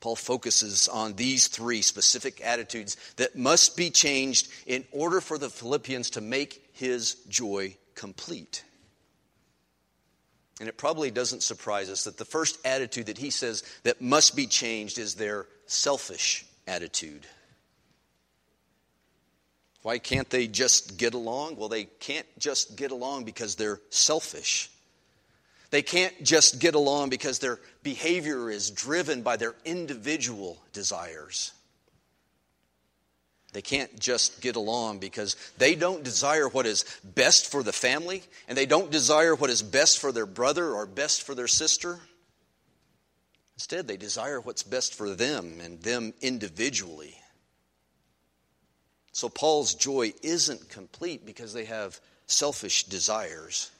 Paul 0.00 0.16
focuses 0.16 0.88
on 0.88 1.14
these 1.14 1.48
three 1.48 1.82
specific 1.82 2.40
attitudes 2.40 2.96
that 3.16 3.36
must 3.36 3.76
be 3.76 3.90
changed 3.90 4.48
in 4.66 4.84
order 4.92 5.20
for 5.20 5.36
the 5.36 5.50
Philippians 5.50 6.10
to 6.10 6.20
make 6.20 6.70
his 6.72 7.16
joy 7.28 7.76
complete. 7.94 8.64
And 10.58 10.68
it 10.68 10.78
probably 10.78 11.10
doesn't 11.10 11.42
surprise 11.42 11.90
us 11.90 12.04
that 12.04 12.16
the 12.16 12.24
first 12.24 12.58
attitude 12.66 13.06
that 13.06 13.18
he 13.18 13.30
says 13.30 13.62
that 13.82 14.00
must 14.00 14.36
be 14.36 14.46
changed 14.46 14.98
is 14.98 15.14
their 15.14 15.46
selfish 15.66 16.44
attitude. 16.66 17.26
Why 19.82 19.98
can't 19.98 20.28
they 20.28 20.46
just 20.46 20.98
get 20.98 21.14
along? 21.14 21.56
Well, 21.56 21.70
they 21.70 21.84
can't 21.84 22.26
just 22.38 22.76
get 22.76 22.90
along 22.90 23.24
because 23.24 23.54
they're 23.54 23.80
selfish. 23.88 24.70
They 25.70 25.82
can't 25.82 26.22
just 26.22 26.58
get 26.58 26.74
along 26.74 27.10
because 27.10 27.38
their 27.38 27.60
behavior 27.82 28.50
is 28.50 28.70
driven 28.70 29.22
by 29.22 29.36
their 29.36 29.54
individual 29.64 30.60
desires. 30.72 31.52
They 33.52 33.62
can't 33.62 33.98
just 33.98 34.40
get 34.40 34.56
along 34.56 34.98
because 34.98 35.36
they 35.58 35.74
don't 35.74 36.04
desire 36.04 36.48
what 36.48 36.66
is 36.66 36.84
best 37.02 37.50
for 37.50 37.62
the 37.62 37.72
family 37.72 38.22
and 38.46 38.56
they 38.56 38.66
don't 38.66 38.90
desire 38.90 39.34
what 39.34 39.50
is 39.50 39.62
best 39.62 39.98
for 39.98 40.12
their 40.12 40.26
brother 40.26 40.72
or 40.72 40.86
best 40.86 41.22
for 41.22 41.34
their 41.34 41.48
sister. 41.48 41.98
Instead, 43.56 43.88
they 43.88 43.96
desire 43.96 44.40
what's 44.40 44.62
best 44.62 44.94
for 44.94 45.14
them 45.14 45.58
and 45.60 45.82
them 45.82 46.14
individually. 46.20 47.14
So 49.12 49.28
Paul's 49.28 49.74
joy 49.74 50.14
isn't 50.22 50.70
complete 50.70 51.26
because 51.26 51.52
they 51.52 51.64
have 51.64 52.00
selfish 52.26 52.84
desires. 52.84 53.70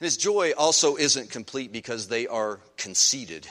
His 0.00 0.16
joy 0.16 0.52
also 0.56 0.96
isn't 0.96 1.30
complete 1.30 1.72
because 1.72 2.08
they 2.08 2.26
are 2.26 2.60
conceited, 2.76 3.48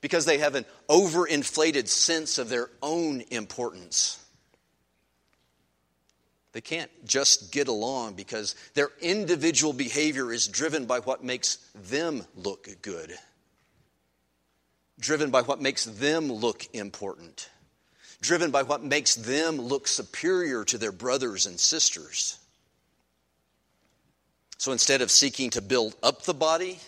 because 0.00 0.24
they 0.24 0.38
have 0.38 0.54
an 0.54 0.64
overinflated 0.88 1.86
sense 1.86 2.38
of 2.38 2.48
their 2.48 2.70
own 2.82 3.22
importance. 3.30 4.18
They 6.52 6.60
can't 6.60 6.90
just 7.04 7.52
get 7.52 7.68
along 7.68 8.14
because 8.14 8.56
their 8.74 8.90
individual 9.00 9.72
behavior 9.72 10.32
is 10.32 10.48
driven 10.48 10.86
by 10.86 11.00
what 11.00 11.22
makes 11.22 11.56
them 11.74 12.24
look 12.34 12.68
good, 12.82 13.16
driven 14.98 15.30
by 15.30 15.42
what 15.42 15.60
makes 15.60 15.84
them 15.84 16.32
look 16.32 16.66
important, 16.72 17.50
driven 18.20 18.50
by 18.50 18.62
what 18.62 18.82
makes 18.82 19.14
them 19.14 19.60
look 19.60 19.86
superior 19.86 20.64
to 20.64 20.78
their 20.78 20.90
brothers 20.90 21.46
and 21.46 21.60
sisters. 21.60 22.38
So 24.60 24.72
instead 24.72 25.00
of 25.00 25.10
seeking 25.10 25.48
to 25.50 25.62
build 25.62 25.96
up 26.02 26.24
the 26.24 26.34
body, 26.34 26.80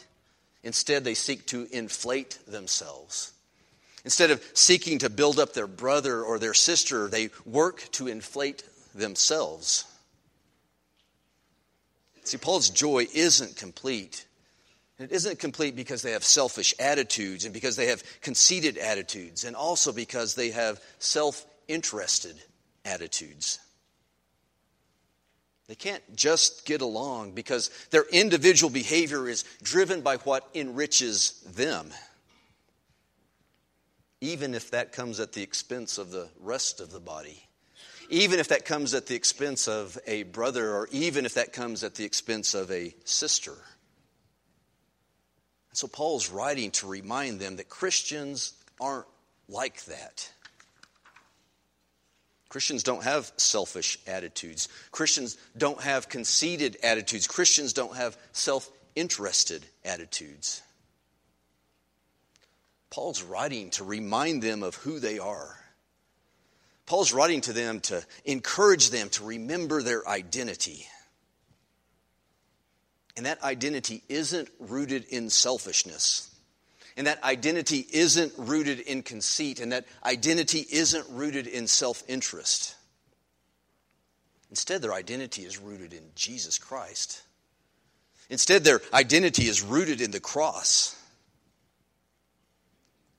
instead 0.63 1.05
they 1.05 1.15
seek 1.15 1.47
to 1.47 1.67
inflate 1.73 2.39
themselves. 2.47 3.33
Instead 4.05 4.31
of 4.31 4.45
seeking 4.53 4.99
to 4.99 5.09
build 5.09 5.39
up 5.39 5.55
their 5.55 5.67
brother 5.67 6.23
or 6.23 6.39
their 6.39 6.53
sister, 6.53 7.09
they 7.09 7.31
work 7.47 7.89
to 7.93 8.09
inflate 8.09 8.63
themselves. 8.95 9.87
See, 12.25 12.37
Paul's 12.37 12.69
joy 12.69 13.07
isn't 13.15 13.57
complete. 13.57 14.27
It 14.99 15.11
isn't 15.11 15.39
complete 15.39 15.75
because 15.75 16.03
they 16.03 16.13
have 16.13 16.25
selfish 16.25 16.75
attitudes 16.79 17.47
and 17.47 17.55
because 17.55 17.77
they 17.77 17.87
have 17.87 18.03
conceited 18.21 18.77
attitudes 18.77 19.45
and 19.45 19.57
also 19.57 19.95
because 19.95 20.35
they 20.35 20.51
have 20.51 20.79
self 20.99 21.47
interested 21.69 22.37
attitudes. 22.85 23.61
They 25.69 25.75
can't 25.75 26.03
just 26.17 26.67
get 26.67 26.81
along 26.81 27.33
because 27.33 27.71
their 27.91 28.05
individual 28.11 28.71
behavior 28.71 29.29
is 29.29 29.45
driven 29.63 30.01
by 30.01 30.17
what 30.19 30.49
enriches 30.55 31.41
them, 31.55 31.91
even 34.21 34.55
if 34.55 34.71
that 34.73 34.93
comes 34.93 35.21
at 35.21 35.33
the 35.33 35.43
expense 35.43 35.99
of 35.99 36.11
the 36.11 36.29
rest 36.41 36.81
of 36.81 36.91
the 36.91 37.01
body, 37.01 37.49
even 38.11 38.39
if 38.41 38.49
that 38.49 38.65
comes 38.65 38.93
at 38.93 39.07
the 39.07 39.15
expense 39.15 39.69
of 39.69 39.99
a 40.07 40.25
brother, 40.25 40.75
or 40.75 40.89
even 40.91 41.25
if 41.25 41.35
that 41.35 41.53
comes 41.53 41.85
at 41.85 41.95
the 41.95 42.05
expense 42.05 42.55
of 42.55 42.71
a 42.71 42.95
sister. 43.05 43.53
And 45.71 45.79
so 45.79 45.87
Paul's 45.87 46.29
writing 46.29 46.71
to 46.73 46.87
remind 46.87 47.41
them 47.41 47.57
that 47.57 47.71
Christians 47.71 48.53
aren't 48.81 49.07
like 49.49 49.85
that. 49.87 50.31
Christians 52.53 52.83
don't 52.83 53.03
have 53.03 53.33
selfish 53.39 53.97
attitudes. 54.07 54.69
Christians 54.91 55.39
don't 55.57 55.81
have 55.81 56.11
conceited 56.11 56.77
attitudes. 56.83 57.27
Christians 57.27 57.73
don't 57.73 57.97
have 57.97 58.15
self 58.33 58.69
interested 58.95 59.65
attitudes. 59.87 60.61
Paul's 62.91 63.23
writing 63.23 63.71
to 63.71 63.85
remind 63.85 64.43
them 64.43 64.63
of 64.63 64.75
who 64.75 65.01
they 65.01 65.19
are. 65.19 65.57
Paul's 66.85 67.15
writing 67.15 67.41
to 67.41 67.55
them 67.55 67.81
to 67.81 68.05
encourage 68.27 68.91
them 68.91 69.09
to 69.09 69.25
remember 69.25 69.83
their 69.83 70.07
identity. 70.07 70.87
And 73.17 73.25
that 73.25 73.43
identity 73.43 74.03
isn't 74.11 74.51
rooted 74.59 75.07
in 75.07 75.31
selfishness. 75.31 76.29
And 76.97 77.07
that 77.07 77.23
identity 77.25 77.87
isn't 77.91 78.33
rooted 78.37 78.81
in 78.81 79.03
conceit, 79.03 79.61
and 79.61 79.73
that 79.73 79.87
identity 80.05 80.67
isn't 80.71 81.07
rooted 81.11 81.47
in 81.47 81.67
self 81.67 82.03
interest. 82.09 82.75
Instead, 84.51 84.83
their 84.83 84.93
identity 84.93 85.43
is 85.43 85.59
rooted 85.59 85.95
in 85.95 86.03
Jesus 86.15 86.59
Christ. 86.59 87.23
Instead, 88.29 88.65
their 88.65 88.83
identity 88.93 89.49
is 89.49 89.63
rooted 89.63 90.01
in 90.01 90.11
the 90.11 90.21
cross. 90.21 90.95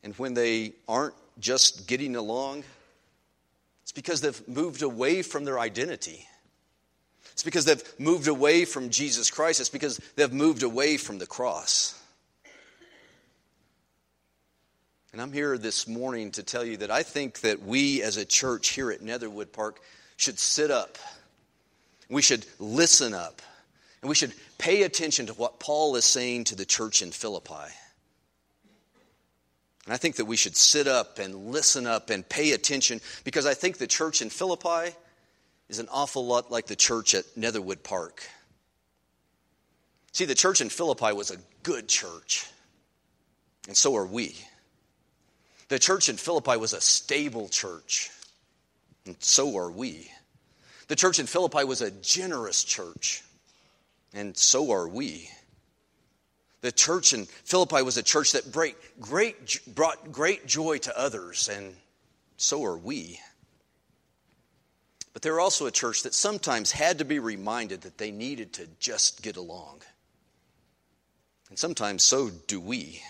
And 0.03 0.13
when 0.15 0.36
they 0.36 0.73
aren't 0.88 1.15
just 1.39 1.88
getting 1.88 2.15
along, 2.15 2.63
it's 3.81 3.91
because 3.91 4.21
they've 4.21 4.47
moved 4.47 4.83
away 4.83 5.23
from 5.23 5.45
their 5.45 5.59
identity. 5.59 6.27
It's 7.31 7.43
because 7.43 7.65
they've 7.65 7.83
moved 7.99 8.27
away 8.27 8.65
from 8.65 8.89
Jesus 8.89 9.31
Christ. 9.31 9.59
It's 9.59 9.69
because 9.69 9.97
they've 10.15 10.31
moved 10.31 10.62
away 10.62 10.97
from 10.97 11.17
the 11.17 11.25
cross. 11.25 11.99
And 15.13 15.21
I'm 15.21 15.32
here 15.32 15.60
this 15.60 15.88
morning 15.88 16.32
to 16.32 16.43
tell 16.43 16.65
you 16.65 16.78
that 16.78 16.89
I 16.89 17.04
think 17.04 17.41
that 17.41 17.62
we 17.62 18.02
as 18.02 18.17
a 18.17 18.26
church 18.26 18.69
here 18.69 18.89
at 18.89 19.04
Netherwood 19.04 19.54
Park 19.54 19.80
should 20.17 20.39
sit 20.39 20.71
up. 20.71 20.97
We 22.10 22.23
should 22.23 22.47
listen 22.58 23.13
up. 23.13 23.43
And 24.02 24.10
we 24.10 24.15
should 24.15 24.34
pay 24.58 24.82
attention 24.82 25.28
to 25.28 25.34
what 25.34 25.60
Paul 25.60 25.95
is 25.97 26.04
saying 26.04 26.45
to 26.45 26.56
the 26.56 26.65
church 26.65 27.04
in 27.04 27.12
Philippi. 27.12 27.71
And 29.86 29.93
I 29.93 29.97
think 29.97 30.15
that 30.15 30.26
we 30.26 30.36
should 30.36 30.58
sit 30.58 30.88
up 30.88 31.19
and 31.19 31.52
listen 31.52 31.86
up 31.86 32.10
and 32.10 32.28
pay 32.28 32.54
attention 32.54 32.99
because 33.23 33.45
I 33.45 33.54
think 33.54 33.78
the 33.78 33.86
church 33.86 34.23
in 34.23 34.32
Philippi 34.32 34.95
is 35.69 35.78
an 35.78 35.89
awful 35.91 36.26
lot 36.26 36.49
like 36.49 36.65
the 36.65 36.76
church 36.76 37.13
at 37.13 37.26
Netherwood 37.38 37.84
Park. 37.84 38.23
See, 40.12 40.26
the 40.26 40.34
church 40.34 40.60
in 40.60 40.69
Philippi 40.69 41.13
was 41.13 41.30
a 41.30 41.38
good 41.62 41.88
church, 41.88 42.47
and 43.67 43.78
so 43.78 43.95
are 43.95 44.06
we. 44.06 44.36
The 45.73 45.79
church 45.79 46.07
in 46.07 46.17
Philippi 46.17 46.55
was 46.55 46.73
a 46.73 46.79
stable 46.79 47.49
church, 47.49 48.12
and 49.07 49.15
so 49.17 49.57
are 49.57 49.71
we. 49.71 50.12
The 50.88 50.95
church 50.95 51.17
in 51.17 51.25
Philippi 51.25 51.63
was 51.63 51.81
a 51.81 51.89
generous 51.89 52.63
church, 52.63 53.23
and 54.13 54.38
so 54.38 54.71
are 54.71 54.88
we. 54.88 55.31
The 56.62 56.71
church 56.71 57.13
in 57.13 57.25
Philippi 57.25 57.81
was 57.81 57.97
a 57.97 58.03
church 58.03 58.33
that 58.33 58.51
great, 58.51 58.75
great, 59.01 59.62
brought 59.65 60.12
great 60.12 60.45
joy 60.45 60.77
to 60.77 60.95
others, 60.95 61.49
and 61.49 61.75
so 62.38 62.63
are 62.65 62.77
we. 62.77 63.19
But 65.13 65.23
they 65.23 65.31
were 65.31 65.39
also 65.39 65.65
a 65.65 65.71
church 65.71 66.03
that 66.03 66.13
sometimes 66.13 66.71
had 66.71 66.99
to 66.99 67.03
be 67.03 67.17
reminded 67.17 67.81
that 67.81 67.97
they 67.97 68.12
needed 68.12 68.53
to 68.53 68.67
just 68.79 69.23
get 69.23 69.38
along. 69.38 69.81
And 71.49 71.57
sometimes 71.57 72.03
so 72.03 72.29
do 72.29 72.62
we. 72.62 73.01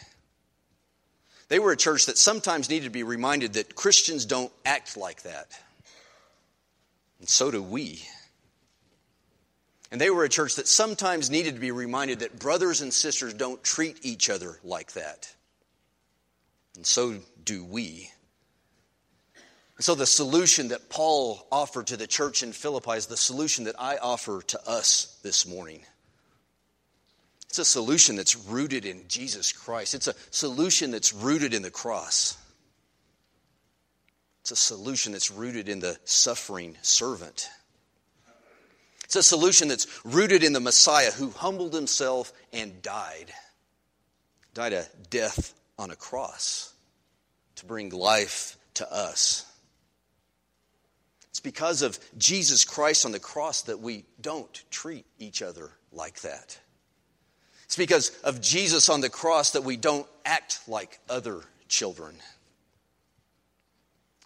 They 1.49 1.59
were 1.59 1.71
a 1.71 1.77
church 1.77 2.07
that 2.07 2.17
sometimes 2.17 2.69
needed 2.69 2.85
to 2.85 2.91
be 2.91 3.03
reminded 3.03 3.53
that 3.53 3.75
Christians 3.75 4.25
don't 4.25 4.51
act 4.65 4.97
like 4.97 5.23
that. 5.23 5.47
And 7.19 7.29
so 7.29 7.51
do 7.51 7.61
we. 7.61 8.01
And 9.91 10.01
they 10.01 10.09
were 10.09 10.23
a 10.23 10.29
church 10.29 10.55
that 10.55 10.67
sometimes 10.67 11.29
needed 11.29 11.53
to 11.53 11.61
be 11.61 11.71
reminded 11.71 12.19
that 12.19 12.39
brothers 12.39 12.81
and 12.81 12.91
sisters 12.91 13.33
don't 13.33 13.63
treat 13.63 13.99
each 14.03 14.29
other 14.29 14.57
like 14.63 14.93
that. 14.93 15.33
And 16.75 16.85
so 16.85 17.19
do 17.45 17.63
we. 17.63 18.09
And 19.77 19.85
so 19.85 19.95
the 19.95 20.05
solution 20.05 20.69
that 20.69 20.89
Paul 20.89 21.45
offered 21.51 21.87
to 21.87 21.97
the 21.97 22.07
church 22.07 22.41
in 22.41 22.53
Philippi 22.53 22.93
is 22.93 23.05
the 23.05 23.17
solution 23.17 23.65
that 23.65 23.75
I 23.79 23.97
offer 23.97 24.41
to 24.47 24.67
us 24.67 25.19
this 25.23 25.45
morning. 25.45 25.83
It's 27.53 27.59
a 27.59 27.65
solution 27.65 28.15
that's 28.15 28.35
rooted 28.35 28.83
in 28.83 29.07
Jesus 29.07 29.51
Christ. 29.51 29.93
It's 29.93 30.07
a 30.07 30.15
solution 30.31 30.89
that's 30.89 31.13
rooted 31.13 31.53
in 31.53 31.61
the 31.61 31.69
cross. 31.69 32.35
It's 34.41 34.49
a 34.49 34.55
solution 34.55 35.11
that's 35.11 35.29
rooted 35.29 35.69
in 35.69 35.79
the 35.79 35.95
suffering 36.03 36.75
servant. 36.81 37.47
It's 39.03 39.15
a 39.15 39.21
solution 39.21 39.67
that's 39.67 39.85
rooted 40.03 40.43
in 40.43 40.53
the 40.53 40.59
Messiah 40.59 41.11
who 41.11 41.29
humbled 41.29 41.75
himself 41.75 42.33
and 42.53 42.81
died. 42.81 43.31
Died 44.55 44.73
a 44.73 44.87
death 45.11 45.53
on 45.77 45.91
a 45.91 45.95
cross 45.95 46.73
to 47.57 47.67
bring 47.67 47.91
life 47.91 48.57
to 48.73 48.91
us. 48.91 49.45
It's 51.29 51.39
because 51.39 51.83
of 51.83 51.99
Jesus 52.17 52.65
Christ 52.65 53.05
on 53.05 53.11
the 53.11 53.19
cross 53.19 53.61
that 53.61 53.79
we 53.79 54.05
don't 54.19 54.63
treat 54.71 55.05
each 55.19 55.43
other 55.43 55.69
like 55.91 56.21
that. 56.21 56.57
It's 57.73 57.77
because 57.79 58.11
of 58.23 58.39
Jesus 58.39 58.87
on 58.87 59.01
the 59.01 59.09
cross 59.09 59.53
that 59.53 59.63
we 59.63 59.77
don't 59.77 60.05
act 60.23 60.59
like 60.67 60.99
other 61.09 61.41
children. 61.67 62.13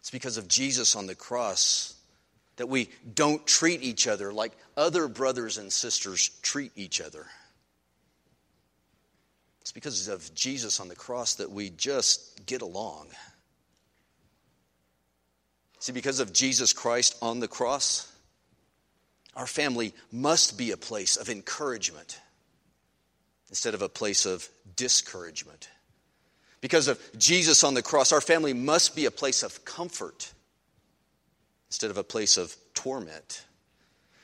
It's 0.01 0.11
because 0.11 0.35
of 0.35 0.49
Jesus 0.49 0.97
on 0.97 1.07
the 1.07 1.15
cross 1.15 1.95
that 2.57 2.67
we 2.67 2.89
don't 3.15 3.47
treat 3.47 3.83
each 3.83 4.05
other 4.05 4.33
like 4.33 4.51
other 4.75 5.07
brothers 5.07 5.57
and 5.57 5.71
sisters 5.71 6.29
treat 6.41 6.73
each 6.75 6.99
other. 6.99 7.25
It's 9.61 9.71
because 9.71 10.09
of 10.09 10.35
Jesus 10.35 10.81
on 10.81 10.89
the 10.89 10.95
cross 10.97 11.35
that 11.35 11.49
we 11.49 11.69
just 11.69 12.45
get 12.45 12.61
along. 12.61 13.07
See, 15.79 15.93
because 15.93 16.19
of 16.19 16.33
Jesus 16.33 16.73
Christ 16.73 17.15
on 17.21 17.39
the 17.39 17.47
cross, 17.47 18.11
our 19.37 19.47
family 19.47 19.93
must 20.11 20.57
be 20.57 20.71
a 20.71 20.77
place 20.77 21.15
of 21.15 21.29
encouragement 21.29 22.19
instead 23.49 23.73
of 23.73 23.81
a 23.81 23.89
place 23.89 24.25
of 24.25 24.47
discouragement. 24.75 25.69
Because 26.61 26.87
of 26.87 26.99
Jesus 27.17 27.63
on 27.63 27.73
the 27.73 27.81
cross, 27.81 28.11
our 28.11 28.21
family 28.21 28.53
must 28.53 28.95
be 28.95 29.05
a 29.05 29.11
place 29.11 29.43
of 29.43 29.63
comfort 29.63 30.31
instead 31.69 31.91
of 31.91 31.97
a 31.97 32.03
place 32.03 32.37
of 32.37 32.55
torment. 32.73 33.43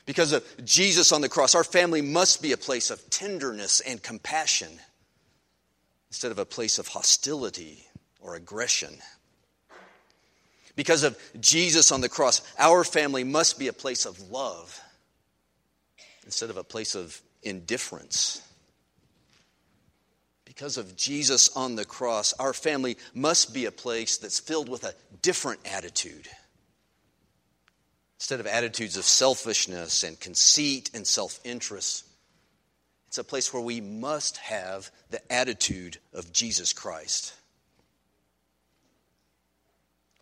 Because 0.06 0.32
of 0.32 0.44
Jesus 0.64 1.12
on 1.12 1.20
the 1.20 1.28
cross, 1.28 1.54
our 1.54 1.64
family 1.64 2.02
must 2.02 2.42
be 2.42 2.52
a 2.52 2.56
place 2.56 2.90
of 2.90 3.08
tenderness 3.08 3.80
and 3.80 4.02
compassion 4.02 4.68
instead 6.10 6.30
of 6.30 6.38
a 6.38 6.44
place 6.44 6.78
of 6.78 6.88
hostility 6.88 7.86
or 8.20 8.34
aggression. 8.34 8.94
Because 10.76 11.04
of 11.04 11.16
Jesus 11.40 11.92
on 11.92 12.00
the 12.00 12.08
cross, 12.08 12.42
our 12.58 12.84
family 12.84 13.24
must 13.24 13.58
be 13.58 13.68
a 13.68 13.72
place 13.72 14.06
of 14.06 14.30
love 14.30 14.80
instead 16.24 16.50
of 16.50 16.56
a 16.56 16.64
place 16.64 16.94
of 16.94 17.20
indifference 17.42 18.42
because 20.54 20.76
of 20.76 20.96
Jesus 20.96 21.54
on 21.56 21.74
the 21.74 21.84
cross, 21.84 22.32
our 22.34 22.52
family 22.52 22.96
must 23.12 23.52
be 23.52 23.64
a 23.64 23.72
place 23.72 24.18
that's 24.18 24.38
filled 24.38 24.68
with 24.68 24.84
a 24.84 24.94
different 25.20 25.60
attitude. 25.64 26.28
Instead 28.18 28.40
of 28.40 28.46
attitudes 28.46 28.96
of 28.96 29.04
selfishness 29.04 30.04
and 30.04 30.18
conceit 30.20 30.90
and 30.94 31.06
self 31.06 31.40
interest, 31.44 32.06
it's 33.08 33.18
a 33.18 33.24
place 33.24 33.52
where 33.52 33.62
we 33.62 33.80
must 33.80 34.36
have 34.38 34.90
the 35.10 35.20
attitude 35.32 35.98
of 36.12 36.32
Jesus 36.32 36.72
Christ. 36.72 37.34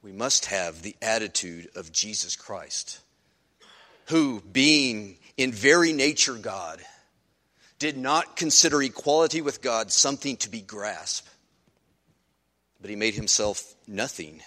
We 0.02 0.12
must 0.12 0.46
have 0.46 0.82
the 0.82 0.96
attitude 1.00 1.68
of 1.76 1.92
Jesus 1.92 2.36
Christ, 2.36 3.00
who, 4.06 4.40
being 4.40 5.18
in 5.36 5.52
very 5.52 5.92
nature 5.92 6.34
God, 6.34 6.82
did 7.82 7.96
not 7.96 8.36
consider 8.36 8.80
equality 8.80 9.40
with 9.40 9.60
God 9.60 9.90
something 9.90 10.36
to 10.36 10.48
be 10.48 10.60
grasped, 10.60 11.28
but 12.80 12.88
he 12.88 12.94
made 12.94 13.14
himself 13.14 13.74
nothing. 13.88 14.40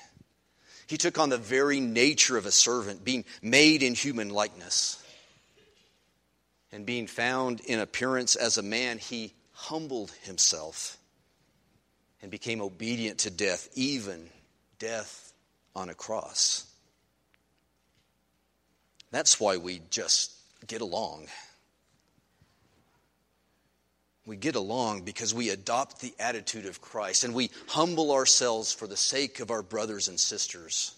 He 0.88 0.96
took 0.96 1.20
on 1.20 1.28
the 1.28 1.38
very 1.38 1.82
nature 1.82 2.38
of 2.38 2.46
a 2.46 2.52
servant, 2.52 3.04
being 3.04 3.26
made 3.42 3.84
in 3.84 3.94
human 3.94 4.30
likeness. 4.30 5.04
And 6.72 6.86
being 6.86 7.08
found 7.08 7.60
in 7.60 7.82
appearance 7.82 8.38
as 8.38 8.58
a 8.58 8.64
man, 8.64 9.00
he 9.00 9.34
humbled 9.52 10.12
himself 10.24 10.98
and 12.22 12.32
became 12.32 12.62
obedient 12.62 13.20
to 13.20 13.30
death, 13.30 13.68
even 13.76 14.30
death 14.80 15.34
on 15.76 15.90
a 15.90 15.94
cross. 15.94 16.66
That's 19.12 19.42
why 19.42 19.58
we 19.58 19.82
just 19.90 20.32
get 20.68 20.80
along. 20.80 21.28
We 24.26 24.36
get 24.38 24.56
along 24.56 25.04
because 25.04 25.34
we 25.34 25.50
adopt 25.50 26.02
the 26.02 26.14
attitude 26.20 26.66
of 26.66 26.82
Christ 26.82 27.24
and 27.24 27.36
we 27.36 27.52
humble 27.68 28.12
ourselves 28.12 28.74
for 28.74 28.88
the 28.88 28.98
sake 28.98 29.40
of 29.40 29.52
our 29.52 29.62
brothers 29.62 30.08
and 30.08 30.20
sisters, 30.20 30.96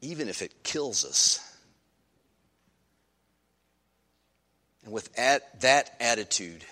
even 0.00 0.28
if 0.28 0.40
it 0.40 0.62
kills 0.62 1.04
us. 1.04 1.40
And 4.84 4.92
with 4.92 5.12
that 5.14 5.96
attitude, 5.98 6.64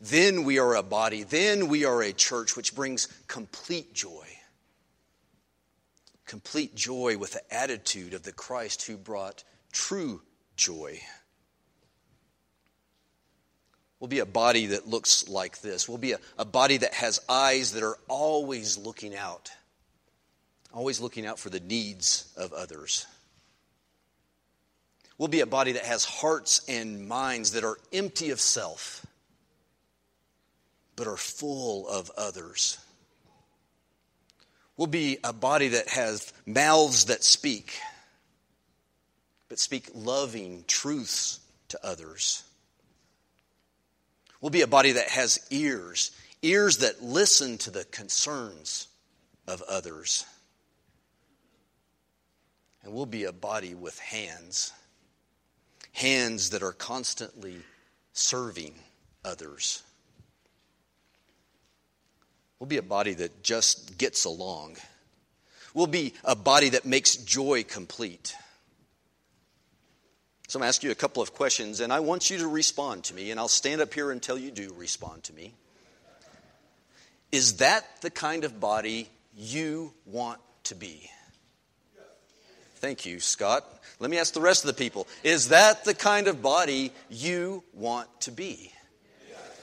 then 0.00 0.44
we 0.44 0.58
are 0.60 0.76
a 0.76 0.82
body, 0.84 1.24
then 1.24 1.68
we 1.68 1.84
are 1.84 2.02
a 2.02 2.12
church 2.12 2.56
which 2.56 2.76
brings 2.76 3.08
complete 3.26 3.92
joy. 3.92 4.28
Complete 6.26 6.74
joy 6.76 7.18
with 7.18 7.32
the 7.32 7.54
attitude 7.54 8.14
of 8.14 8.22
the 8.22 8.32
Christ 8.32 8.86
who 8.86 8.96
brought 8.96 9.42
true 9.72 10.22
joy. 10.56 11.00
We'll 14.04 14.10
be 14.10 14.18
a 14.18 14.26
body 14.26 14.66
that 14.66 14.86
looks 14.86 15.30
like 15.30 15.62
this. 15.62 15.88
We'll 15.88 15.96
be 15.96 16.12
a, 16.12 16.18
a 16.36 16.44
body 16.44 16.76
that 16.76 16.92
has 16.92 17.20
eyes 17.26 17.72
that 17.72 17.82
are 17.82 17.96
always 18.06 18.76
looking 18.76 19.16
out, 19.16 19.50
always 20.74 21.00
looking 21.00 21.24
out 21.24 21.38
for 21.38 21.48
the 21.48 21.58
needs 21.58 22.30
of 22.36 22.52
others. 22.52 23.06
We'll 25.16 25.28
be 25.28 25.40
a 25.40 25.46
body 25.46 25.72
that 25.72 25.86
has 25.86 26.04
hearts 26.04 26.60
and 26.68 27.08
minds 27.08 27.52
that 27.52 27.64
are 27.64 27.78
empty 27.94 28.28
of 28.28 28.42
self, 28.42 29.06
but 30.96 31.06
are 31.06 31.16
full 31.16 31.88
of 31.88 32.10
others. 32.14 32.76
We'll 34.76 34.86
be 34.86 35.16
a 35.24 35.32
body 35.32 35.68
that 35.68 35.88
has 35.88 36.30
mouths 36.44 37.06
that 37.06 37.24
speak, 37.24 37.72
but 39.48 39.58
speak 39.58 39.88
loving 39.94 40.64
truths 40.66 41.40
to 41.68 41.82
others. 41.82 42.42
We'll 44.44 44.50
be 44.50 44.60
a 44.60 44.66
body 44.66 44.92
that 44.92 45.08
has 45.08 45.40
ears, 45.48 46.10
ears 46.42 46.76
that 46.78 47.02
listen 47.02 47.56
to 47.56 47.70
the 47.70 47.86
concerns 47.86 48.88
of 49.48 49.62
others. 49.62 50.26
And 52.82 52.92
we'll 52.92 53.06
be 53.06 53.24
a 53.24 53.32
body 53.32 53.74
with 53.74 53.98
hands, 53.98 54.70
hands 55.94 56.50
that 56.50 56.62
are 56.62 56.74
constantly 56.74 57.56
serving 58.12 58.74
others. 59.24 59.82
We'll 62.58 62.68
be 62.68 62.76
a 62.76 62.82
body 62.82 63.14
that 63.14 63.42
just 63.42 63.96
gets 63.96 64.26
along. 64.26 64.76
We'll 65.72 65.86
be 65.86 66.12
a 66.22 66.36
body 66.36 66.68
that 66.68 66.84
makes 66.84 67.16
joy 67.16 67.62
complete. 67.62 68.36
So 70.46 70.58
I'm 70.58 70.60
going 70.60 70.66
to 70.66 70.68
ask 70.68 70.82
you 70.82 70.90
a 70.90 70.94
couple 70.94 71.22
of 71.22 71.32
questions, 71.32 71.80
and 71.80 71.92
I 71.92 72.00
want 72.00 72.28
you 72.30 72.38
to 72.38 72.46
respond 72.46 73.04
to 73.04 73.14
me, 73.14 73.30
and 73.30 73.40
I'll 73.40 73.48
stand 73.48 73.80
up 73.80 73.94
here 73.94 74.10
until 74.10 74.36
you 74.36 74.50
do 74.50 74.74
respond 74.76 75.24
to 75.24 75.32
me. 75.32 75.54
Is 77.32 77.56
that 77.56 77.84
the 78.02 78.10
kind 78.10 78.44
of 78.44 78.60
body 78.60 79.08
you 79.34 79.92
want 80.04 80.40
to 80.64 80.74
be? 80.74 81.10
Thank 82.76 83.06
you, 83.06 83.20
Scott. 83.20 83.64
Let 83.98 84.10
me 84.10 84.18
ask 84.18 84.34
the 84.34 84.40
rest 84.42 84.64
of 84.64 84.68
the 84.68 84.74
people. 84.74 85.08
Is 85.22 85.48
that 85.48 85.84
the 85.84 85.94
kind 85.94 86.28
of 86.28 86.42
body 86.42 86.92
you 87.08 87.64
want 87.72 88.08
to 88.20 88.30
be? 88.30 88.70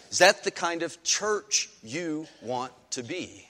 Is 0.10 0.18
that 0.18 0.44
the 0.44 0.52
kind 0.52 0.82
of 0.82 1.02
church 1.04 1.70
you 1.84 2.28
want 2.42 2.74
to 2.92 3.04
be? 3.04 3.48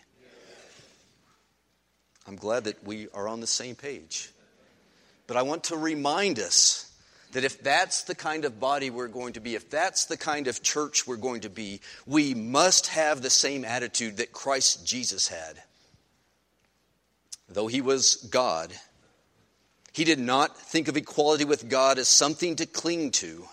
I'm 2.28 2.36
glad 2.36 2.65
that 2.65 2.84
we 2.84 3.08
are 3.13 3.28
on 3.28 3.39
the 3.39 3.48
same 3.48 3.76
page. 3.76 4.30
But 5.26 5.38
I 5.38 5.44
want 5.44 5.63
to 5.65 5.78
remind 5.78 6.38
us 6.38 6.90
that 7.32 7.44
if 7.44 7.62
that's 7.62 8.04
the 8.04 8.15
kind 8.15 8.46
of 8.46 8.60
body 8.60 8.89
we're 8.89 9.08
going 9.08 9.34
to 9.34 9.39
be, 9.39 9.56
if 9.56 9.70
that's 9.70 10.06
the 10.06 10.17
kind 10.17 10.48
of 10.48 10.62
church 10.62 11.08
we're 11.08 11.15
going 11.17 11.41
to 11.41 11.50
be, 11.50 11.82
we 12.06 12.34
must 12.34 12.88
have 12.88 13.22
the 13.22 13.30
same 13.30 13.63
attitude 13.65 14.17
that 14.17 14.34
Christ 14.34 14.86
Jesus 14.86 15.28
had. 15.28 15.62
Though 17.48 17.67
he 17.67 17.82
was 17.82 18.15
God, 18.15 18.74
he 19.94 20.04
did 20.04 20.20
not 20.20 20.58
think 20.58 20.88
of 20.88 20.98
equality 20.98 21.46
with 21.46 21.70
God 21.70 21.98
as 21.98 22.08
something 22.08 22.56
to 22.58 22.65
cling 22.65 23.12
to. 23.12 23.46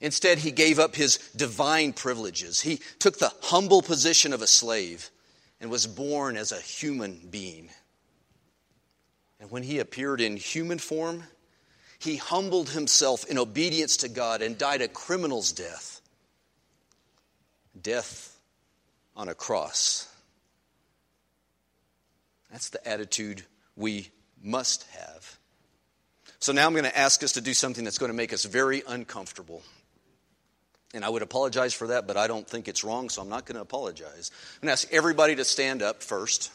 Instead, 0.00 0.38
he 0.38 0.50
gave 0.50 0.78
up 0.78 0.94
his 0.94 1.16
divine 1.34 1.94
privileges. 1.94 2.60
He 2.60 2.80
took 2.98 3.18
the 3.18 3.32
humble 3.42 3.80
position 3.80 4.32
of 4.34 4.42
a 4.42 4.46
slave 4.46 5.10
and 5.60 5.70
was 5.70 5.86
born 5.86 6.36
as 6.36 6.52
a 6.52 6.60
human 6.60 7.26
being. 7.30 7.70
And 9.40 9.50
when 9.50 9.62
he 9.62 9.78
appeared 9.78 10.20
in 10.20 10.36
human 10.36 10.78
form, 10.78 11.24
he 12.04 12.16
humbled 12.16 12.68
himself 12.68 13.24
in 13.24 13.38
obedience 13.38 13.96
to 13.98 14.08
God 14.08 14.42
and 14.42 14.58
died 14.58 14.82
a 14.82 14.88
criminal's 14.88 15.52
death 15.52 16.02
death 17.80 18.36
on 19.16 19.28
a 19.28 19.34
cross. 19.34 20.08
That's 22.50 22.68
the 22.68 22.86
attitude 22.86 23.42
we 23.74 24.10
must 24.42 24.86
have. 24.92 25.38
So 26.38 26.52
now 26.52 26.66
I'm 26.66 26.72
going 26.72 26.84
to 26.84 26.96
ask 26.96 27.22
us 27.24 27.32
to 27.32 27.40
do 27.40 27.52
something 27.52 27.84
that's 27.84 27.98
going 27.98 28.10
to 28.10 28.16
make 28.16 28.32
us 28.32 28.44
very 28.44 28.82
uncomfortable. 28.86 29.62
And 30.94 31.04
I 31.04 31.08
would 31.08 31.22
apologize 31.22 31.74
for 31.74 31.88
that, 31.88 32.06
but 32.06 32.16
I 32.16 32.28
don't 32.28 32.46
think 32.46 32.68
it's 32.68 32.84
wrong, 32.84 33.08
so 33.08 33.22
I'm 33.22 33.28
not 33.28 33.44
going 33.44 33.56
to 33.56 33.62
apologize. 33.62 34.30
I'm 34.56 34.66
going 34.66 34.68
to 34.68 34.72
ask 34.72 34.92
everybody 34.92 35.34
to 35.36 35.44
stand 35.44 35.82
up 35.82 36.02
first. 36.02 36.52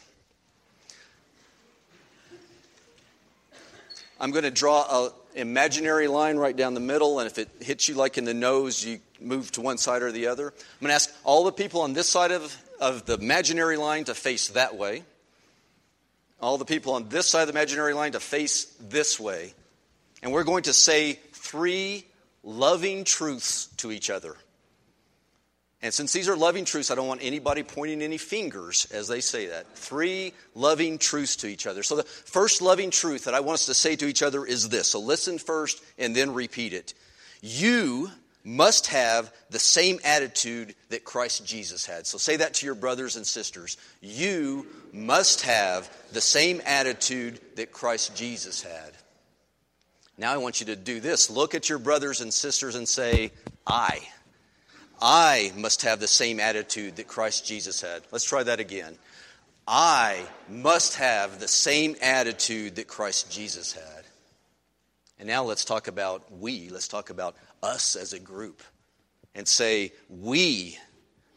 I'm 4.19 4.31
going 4.31 4.43
to 4.43 4.51
draw 4.51 5.05
an 5.05 5.12
imaginary 5.39 6.08
line 6.08 6.38
right 6.38 6.56
down 6.56 6.73
the 6.73 6.80
middle, 6.80 7.19
and 7.19 7.28
if 7.30 7.38
it 7.38 7.49
hits 7.62 7.88
you 7.88 7.95
like 7.95 8.17
in 8.17 8.25
the 8.25 8.34
nose, 8.34 8.84
you 8.84 8.99
move 9.19 9.52
to 9.54 9.62
one 9.62 9.78
side 9.78 10.02
or 10.02 10.12
the 10.12 10.28
other. 10.28 10.47
I'm 10.47 10.80
going 10.82 10.89
to 10.89 10.95
ask 10.95 11.12
all 11.23 11.43
the 11.43 11.52
people 11.52 11.82
on 11.82 11.93
this 11.93 12.08
side 12.10 12.32
of, 12.32 12.56
of 12.80 13.06
the 13.06 13.15
imaginary 13.15 13.78
line 13.78 14.06
to 14.06 14.15
face 14.15 14.49
that 14.49 14.75
way, 14.75 15.04
all 16.41 16.58
the 16.58 16.65
people 16.65 16.93
on 16.93 17.10
this 17.10 17.28
side 17.28 17.41
of 17.41 17.47
the 17.47 17.54
imaginary 17.54 17.93
line 17.93 18.13
to 18.13 18.19
face 18.19 18.65
this 18.80 19.19
way. 19.19 19.54
And 20.21 20.32
we're 20.32 20.43
going 20.43 20.63
to 20.63 20.73
say 20.73 21.19
three 21.34 22.06
loving 22.43 23.04
truths 23.04 23.67
to 23.78 23.91
each 23.91 24.10
other. 24.10 24.36
And 25.82 25.94
since 25.94 26.12
these 26.12 26.28
are 26.28 26.36
loving 26.36 26.65
truths, 26.65 26.92
I 26.92 26.96
don't 26.96 27.08
want 27.08 27.24
anybody 27.24 27.63
pointing 27.63 28.02
any 28.02 28.18
fingers 28.18 28.86
as 28.92 29.08
they 29.08 29.22
say 29.22 29.48
that. 29.48 29.78
Three 29.78 30.34
loving 30.54 30.98
truths 30.98 31.38
to 31.38 31.48
each 31.48 31.65
other. 31.68 31.84
So, 31.84 31.96
the 31.96 32.04
first 32.04 32.62
loving 32.62 32.92
truth 32.92 33.26
that 33.26 33.34
I 33.34 33.39
want 33.39 33.56
us 33.56 33.65
to 33.68 33.74
say 33.74 33.96
to 33.96 34.06
each 34.06 34.22
other 34.22 34.46
is 34.46 34.68
this. 34.68 34.89
So, 34.89 35.00
listen 35.00 35.38
first 35.38 35.82
and 35.98 36.13
then 36.13 36.34
repeat 36.34 36.74
it. 36.74 36.94
You 37.42 38.12
must 38.44 38.88
have 38.88 39.32
the 39.52 39.60
same 39.60 40.00
attitude 40.04 40.76
that 40.89 41.06
Christ 41.06 41.46
Jesus 41.46 41.86
had. 41.86 42.06
So, 42.06 42.18
say 42.18 42.36
that 42.36 42.56
to 42.56 42.65
your 42.65 42.76
brothers 42.76 43.15
and 43.15 43.26
sisters. 43.26 43.78
You 44.02 44.68
must 44.92 45.44
have 45.44 45.89
the 46.12 46.20
same 46.22 46.62
attitude 46.65 47.39
that 47.56 47.72
Christ 47.72 48.18
Jesus 48.18 48.62
had. 48.62 48.92
Now, 50.18 50.34
I 50.34 50.38
want 50.38 50.60
you 50.60 50.65
to 50.65 50.76
do 50.76 51.00
this. 51.00 51.30
Look 51.30 51.56
at 51.56 51.70
your 51.70 51.80
brothers 51.80 52.20
and 52.20 52.34
sisters 52.34 52.76
and 52.76 52.86
say, 52.86 53.32
I. 53.65 54.02
I 55.01 55.51
must 55.55 55.83
have 55.83 55.99
the 55.99 56.07
same 56.07 56.39
attitude 56.39 56.97
that 56.97 57.07
Christ 57.07 57.45
Jesus 57.45 57.81
had. 57.81 58.03
Let's 58.12 58.25
try 58.25 58.43
that 58.43 58.59
again. 58.59 58.97
I 59.67 60.25
must 60.49 60.95
have 60.95 61.39
the 61.39 61.47
same 61.47 61.95
attitude 62.01 62.75
that 62.75 62.88
Christ 62.88 63.31
Jesus 63.31 63.73
had. 63.73 64.03
And 65.19 65.27
now 65.27 65.43
let's 65.43 65.65
talk 65.65 65.88
about 65.88 66.23
we. 66.31 66.69
Let's 66.69 66.88
talk 66.88 67.09
about 67.09 67.35
us 67.62 67.95
as 67.95 68.13
a 68.13 68.19
group 68.19 68.63
and 69.35 69.47
say, 69.47 69.91
we 70.09 70.77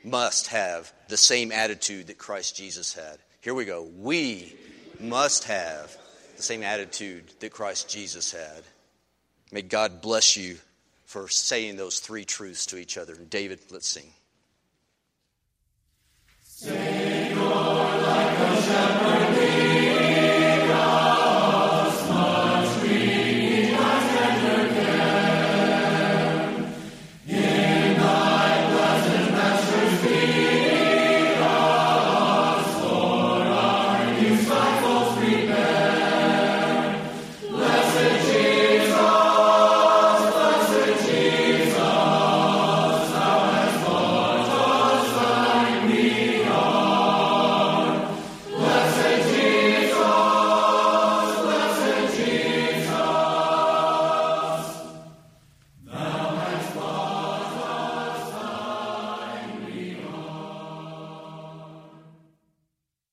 must 0.05 0.48
have 0.48 0.92
the 1.09 1.16
same 1.16 1.53
attitude 1.53 2.07
that 2.07 2.18
Christ 2.18 2.57
Jesus 2.57 2.94
had. 2.94 3.18
Here 3.40 3.55
we 3.55 3.64
go. 3.64 3.83
We 3.98 4.55
must 4.98 5.44
have 5.44 5.96
the 6.37 6.42
same 6.42 6.62
attitude 6.62 7.25
that 7.40 7.53
Christ 7.53 7.88
Jesus 7.90 8.33
had. 8.33 8.62
May 9.51 9.62
God 9.62 10.01
bless 10.01 10.37
you 10.37 10.57
for 11.12 11.29
saying 11.29 11.77
those 11.77 12.01
three 12.01 12.25
truths 12.25 12.64
to 12.64 12.79
each 12.79 12.96
other. 12.96 13.12
And 13.12 13.29
David, 13.29 13.61
let's 13.70 13.87
sing. 13.87 14.14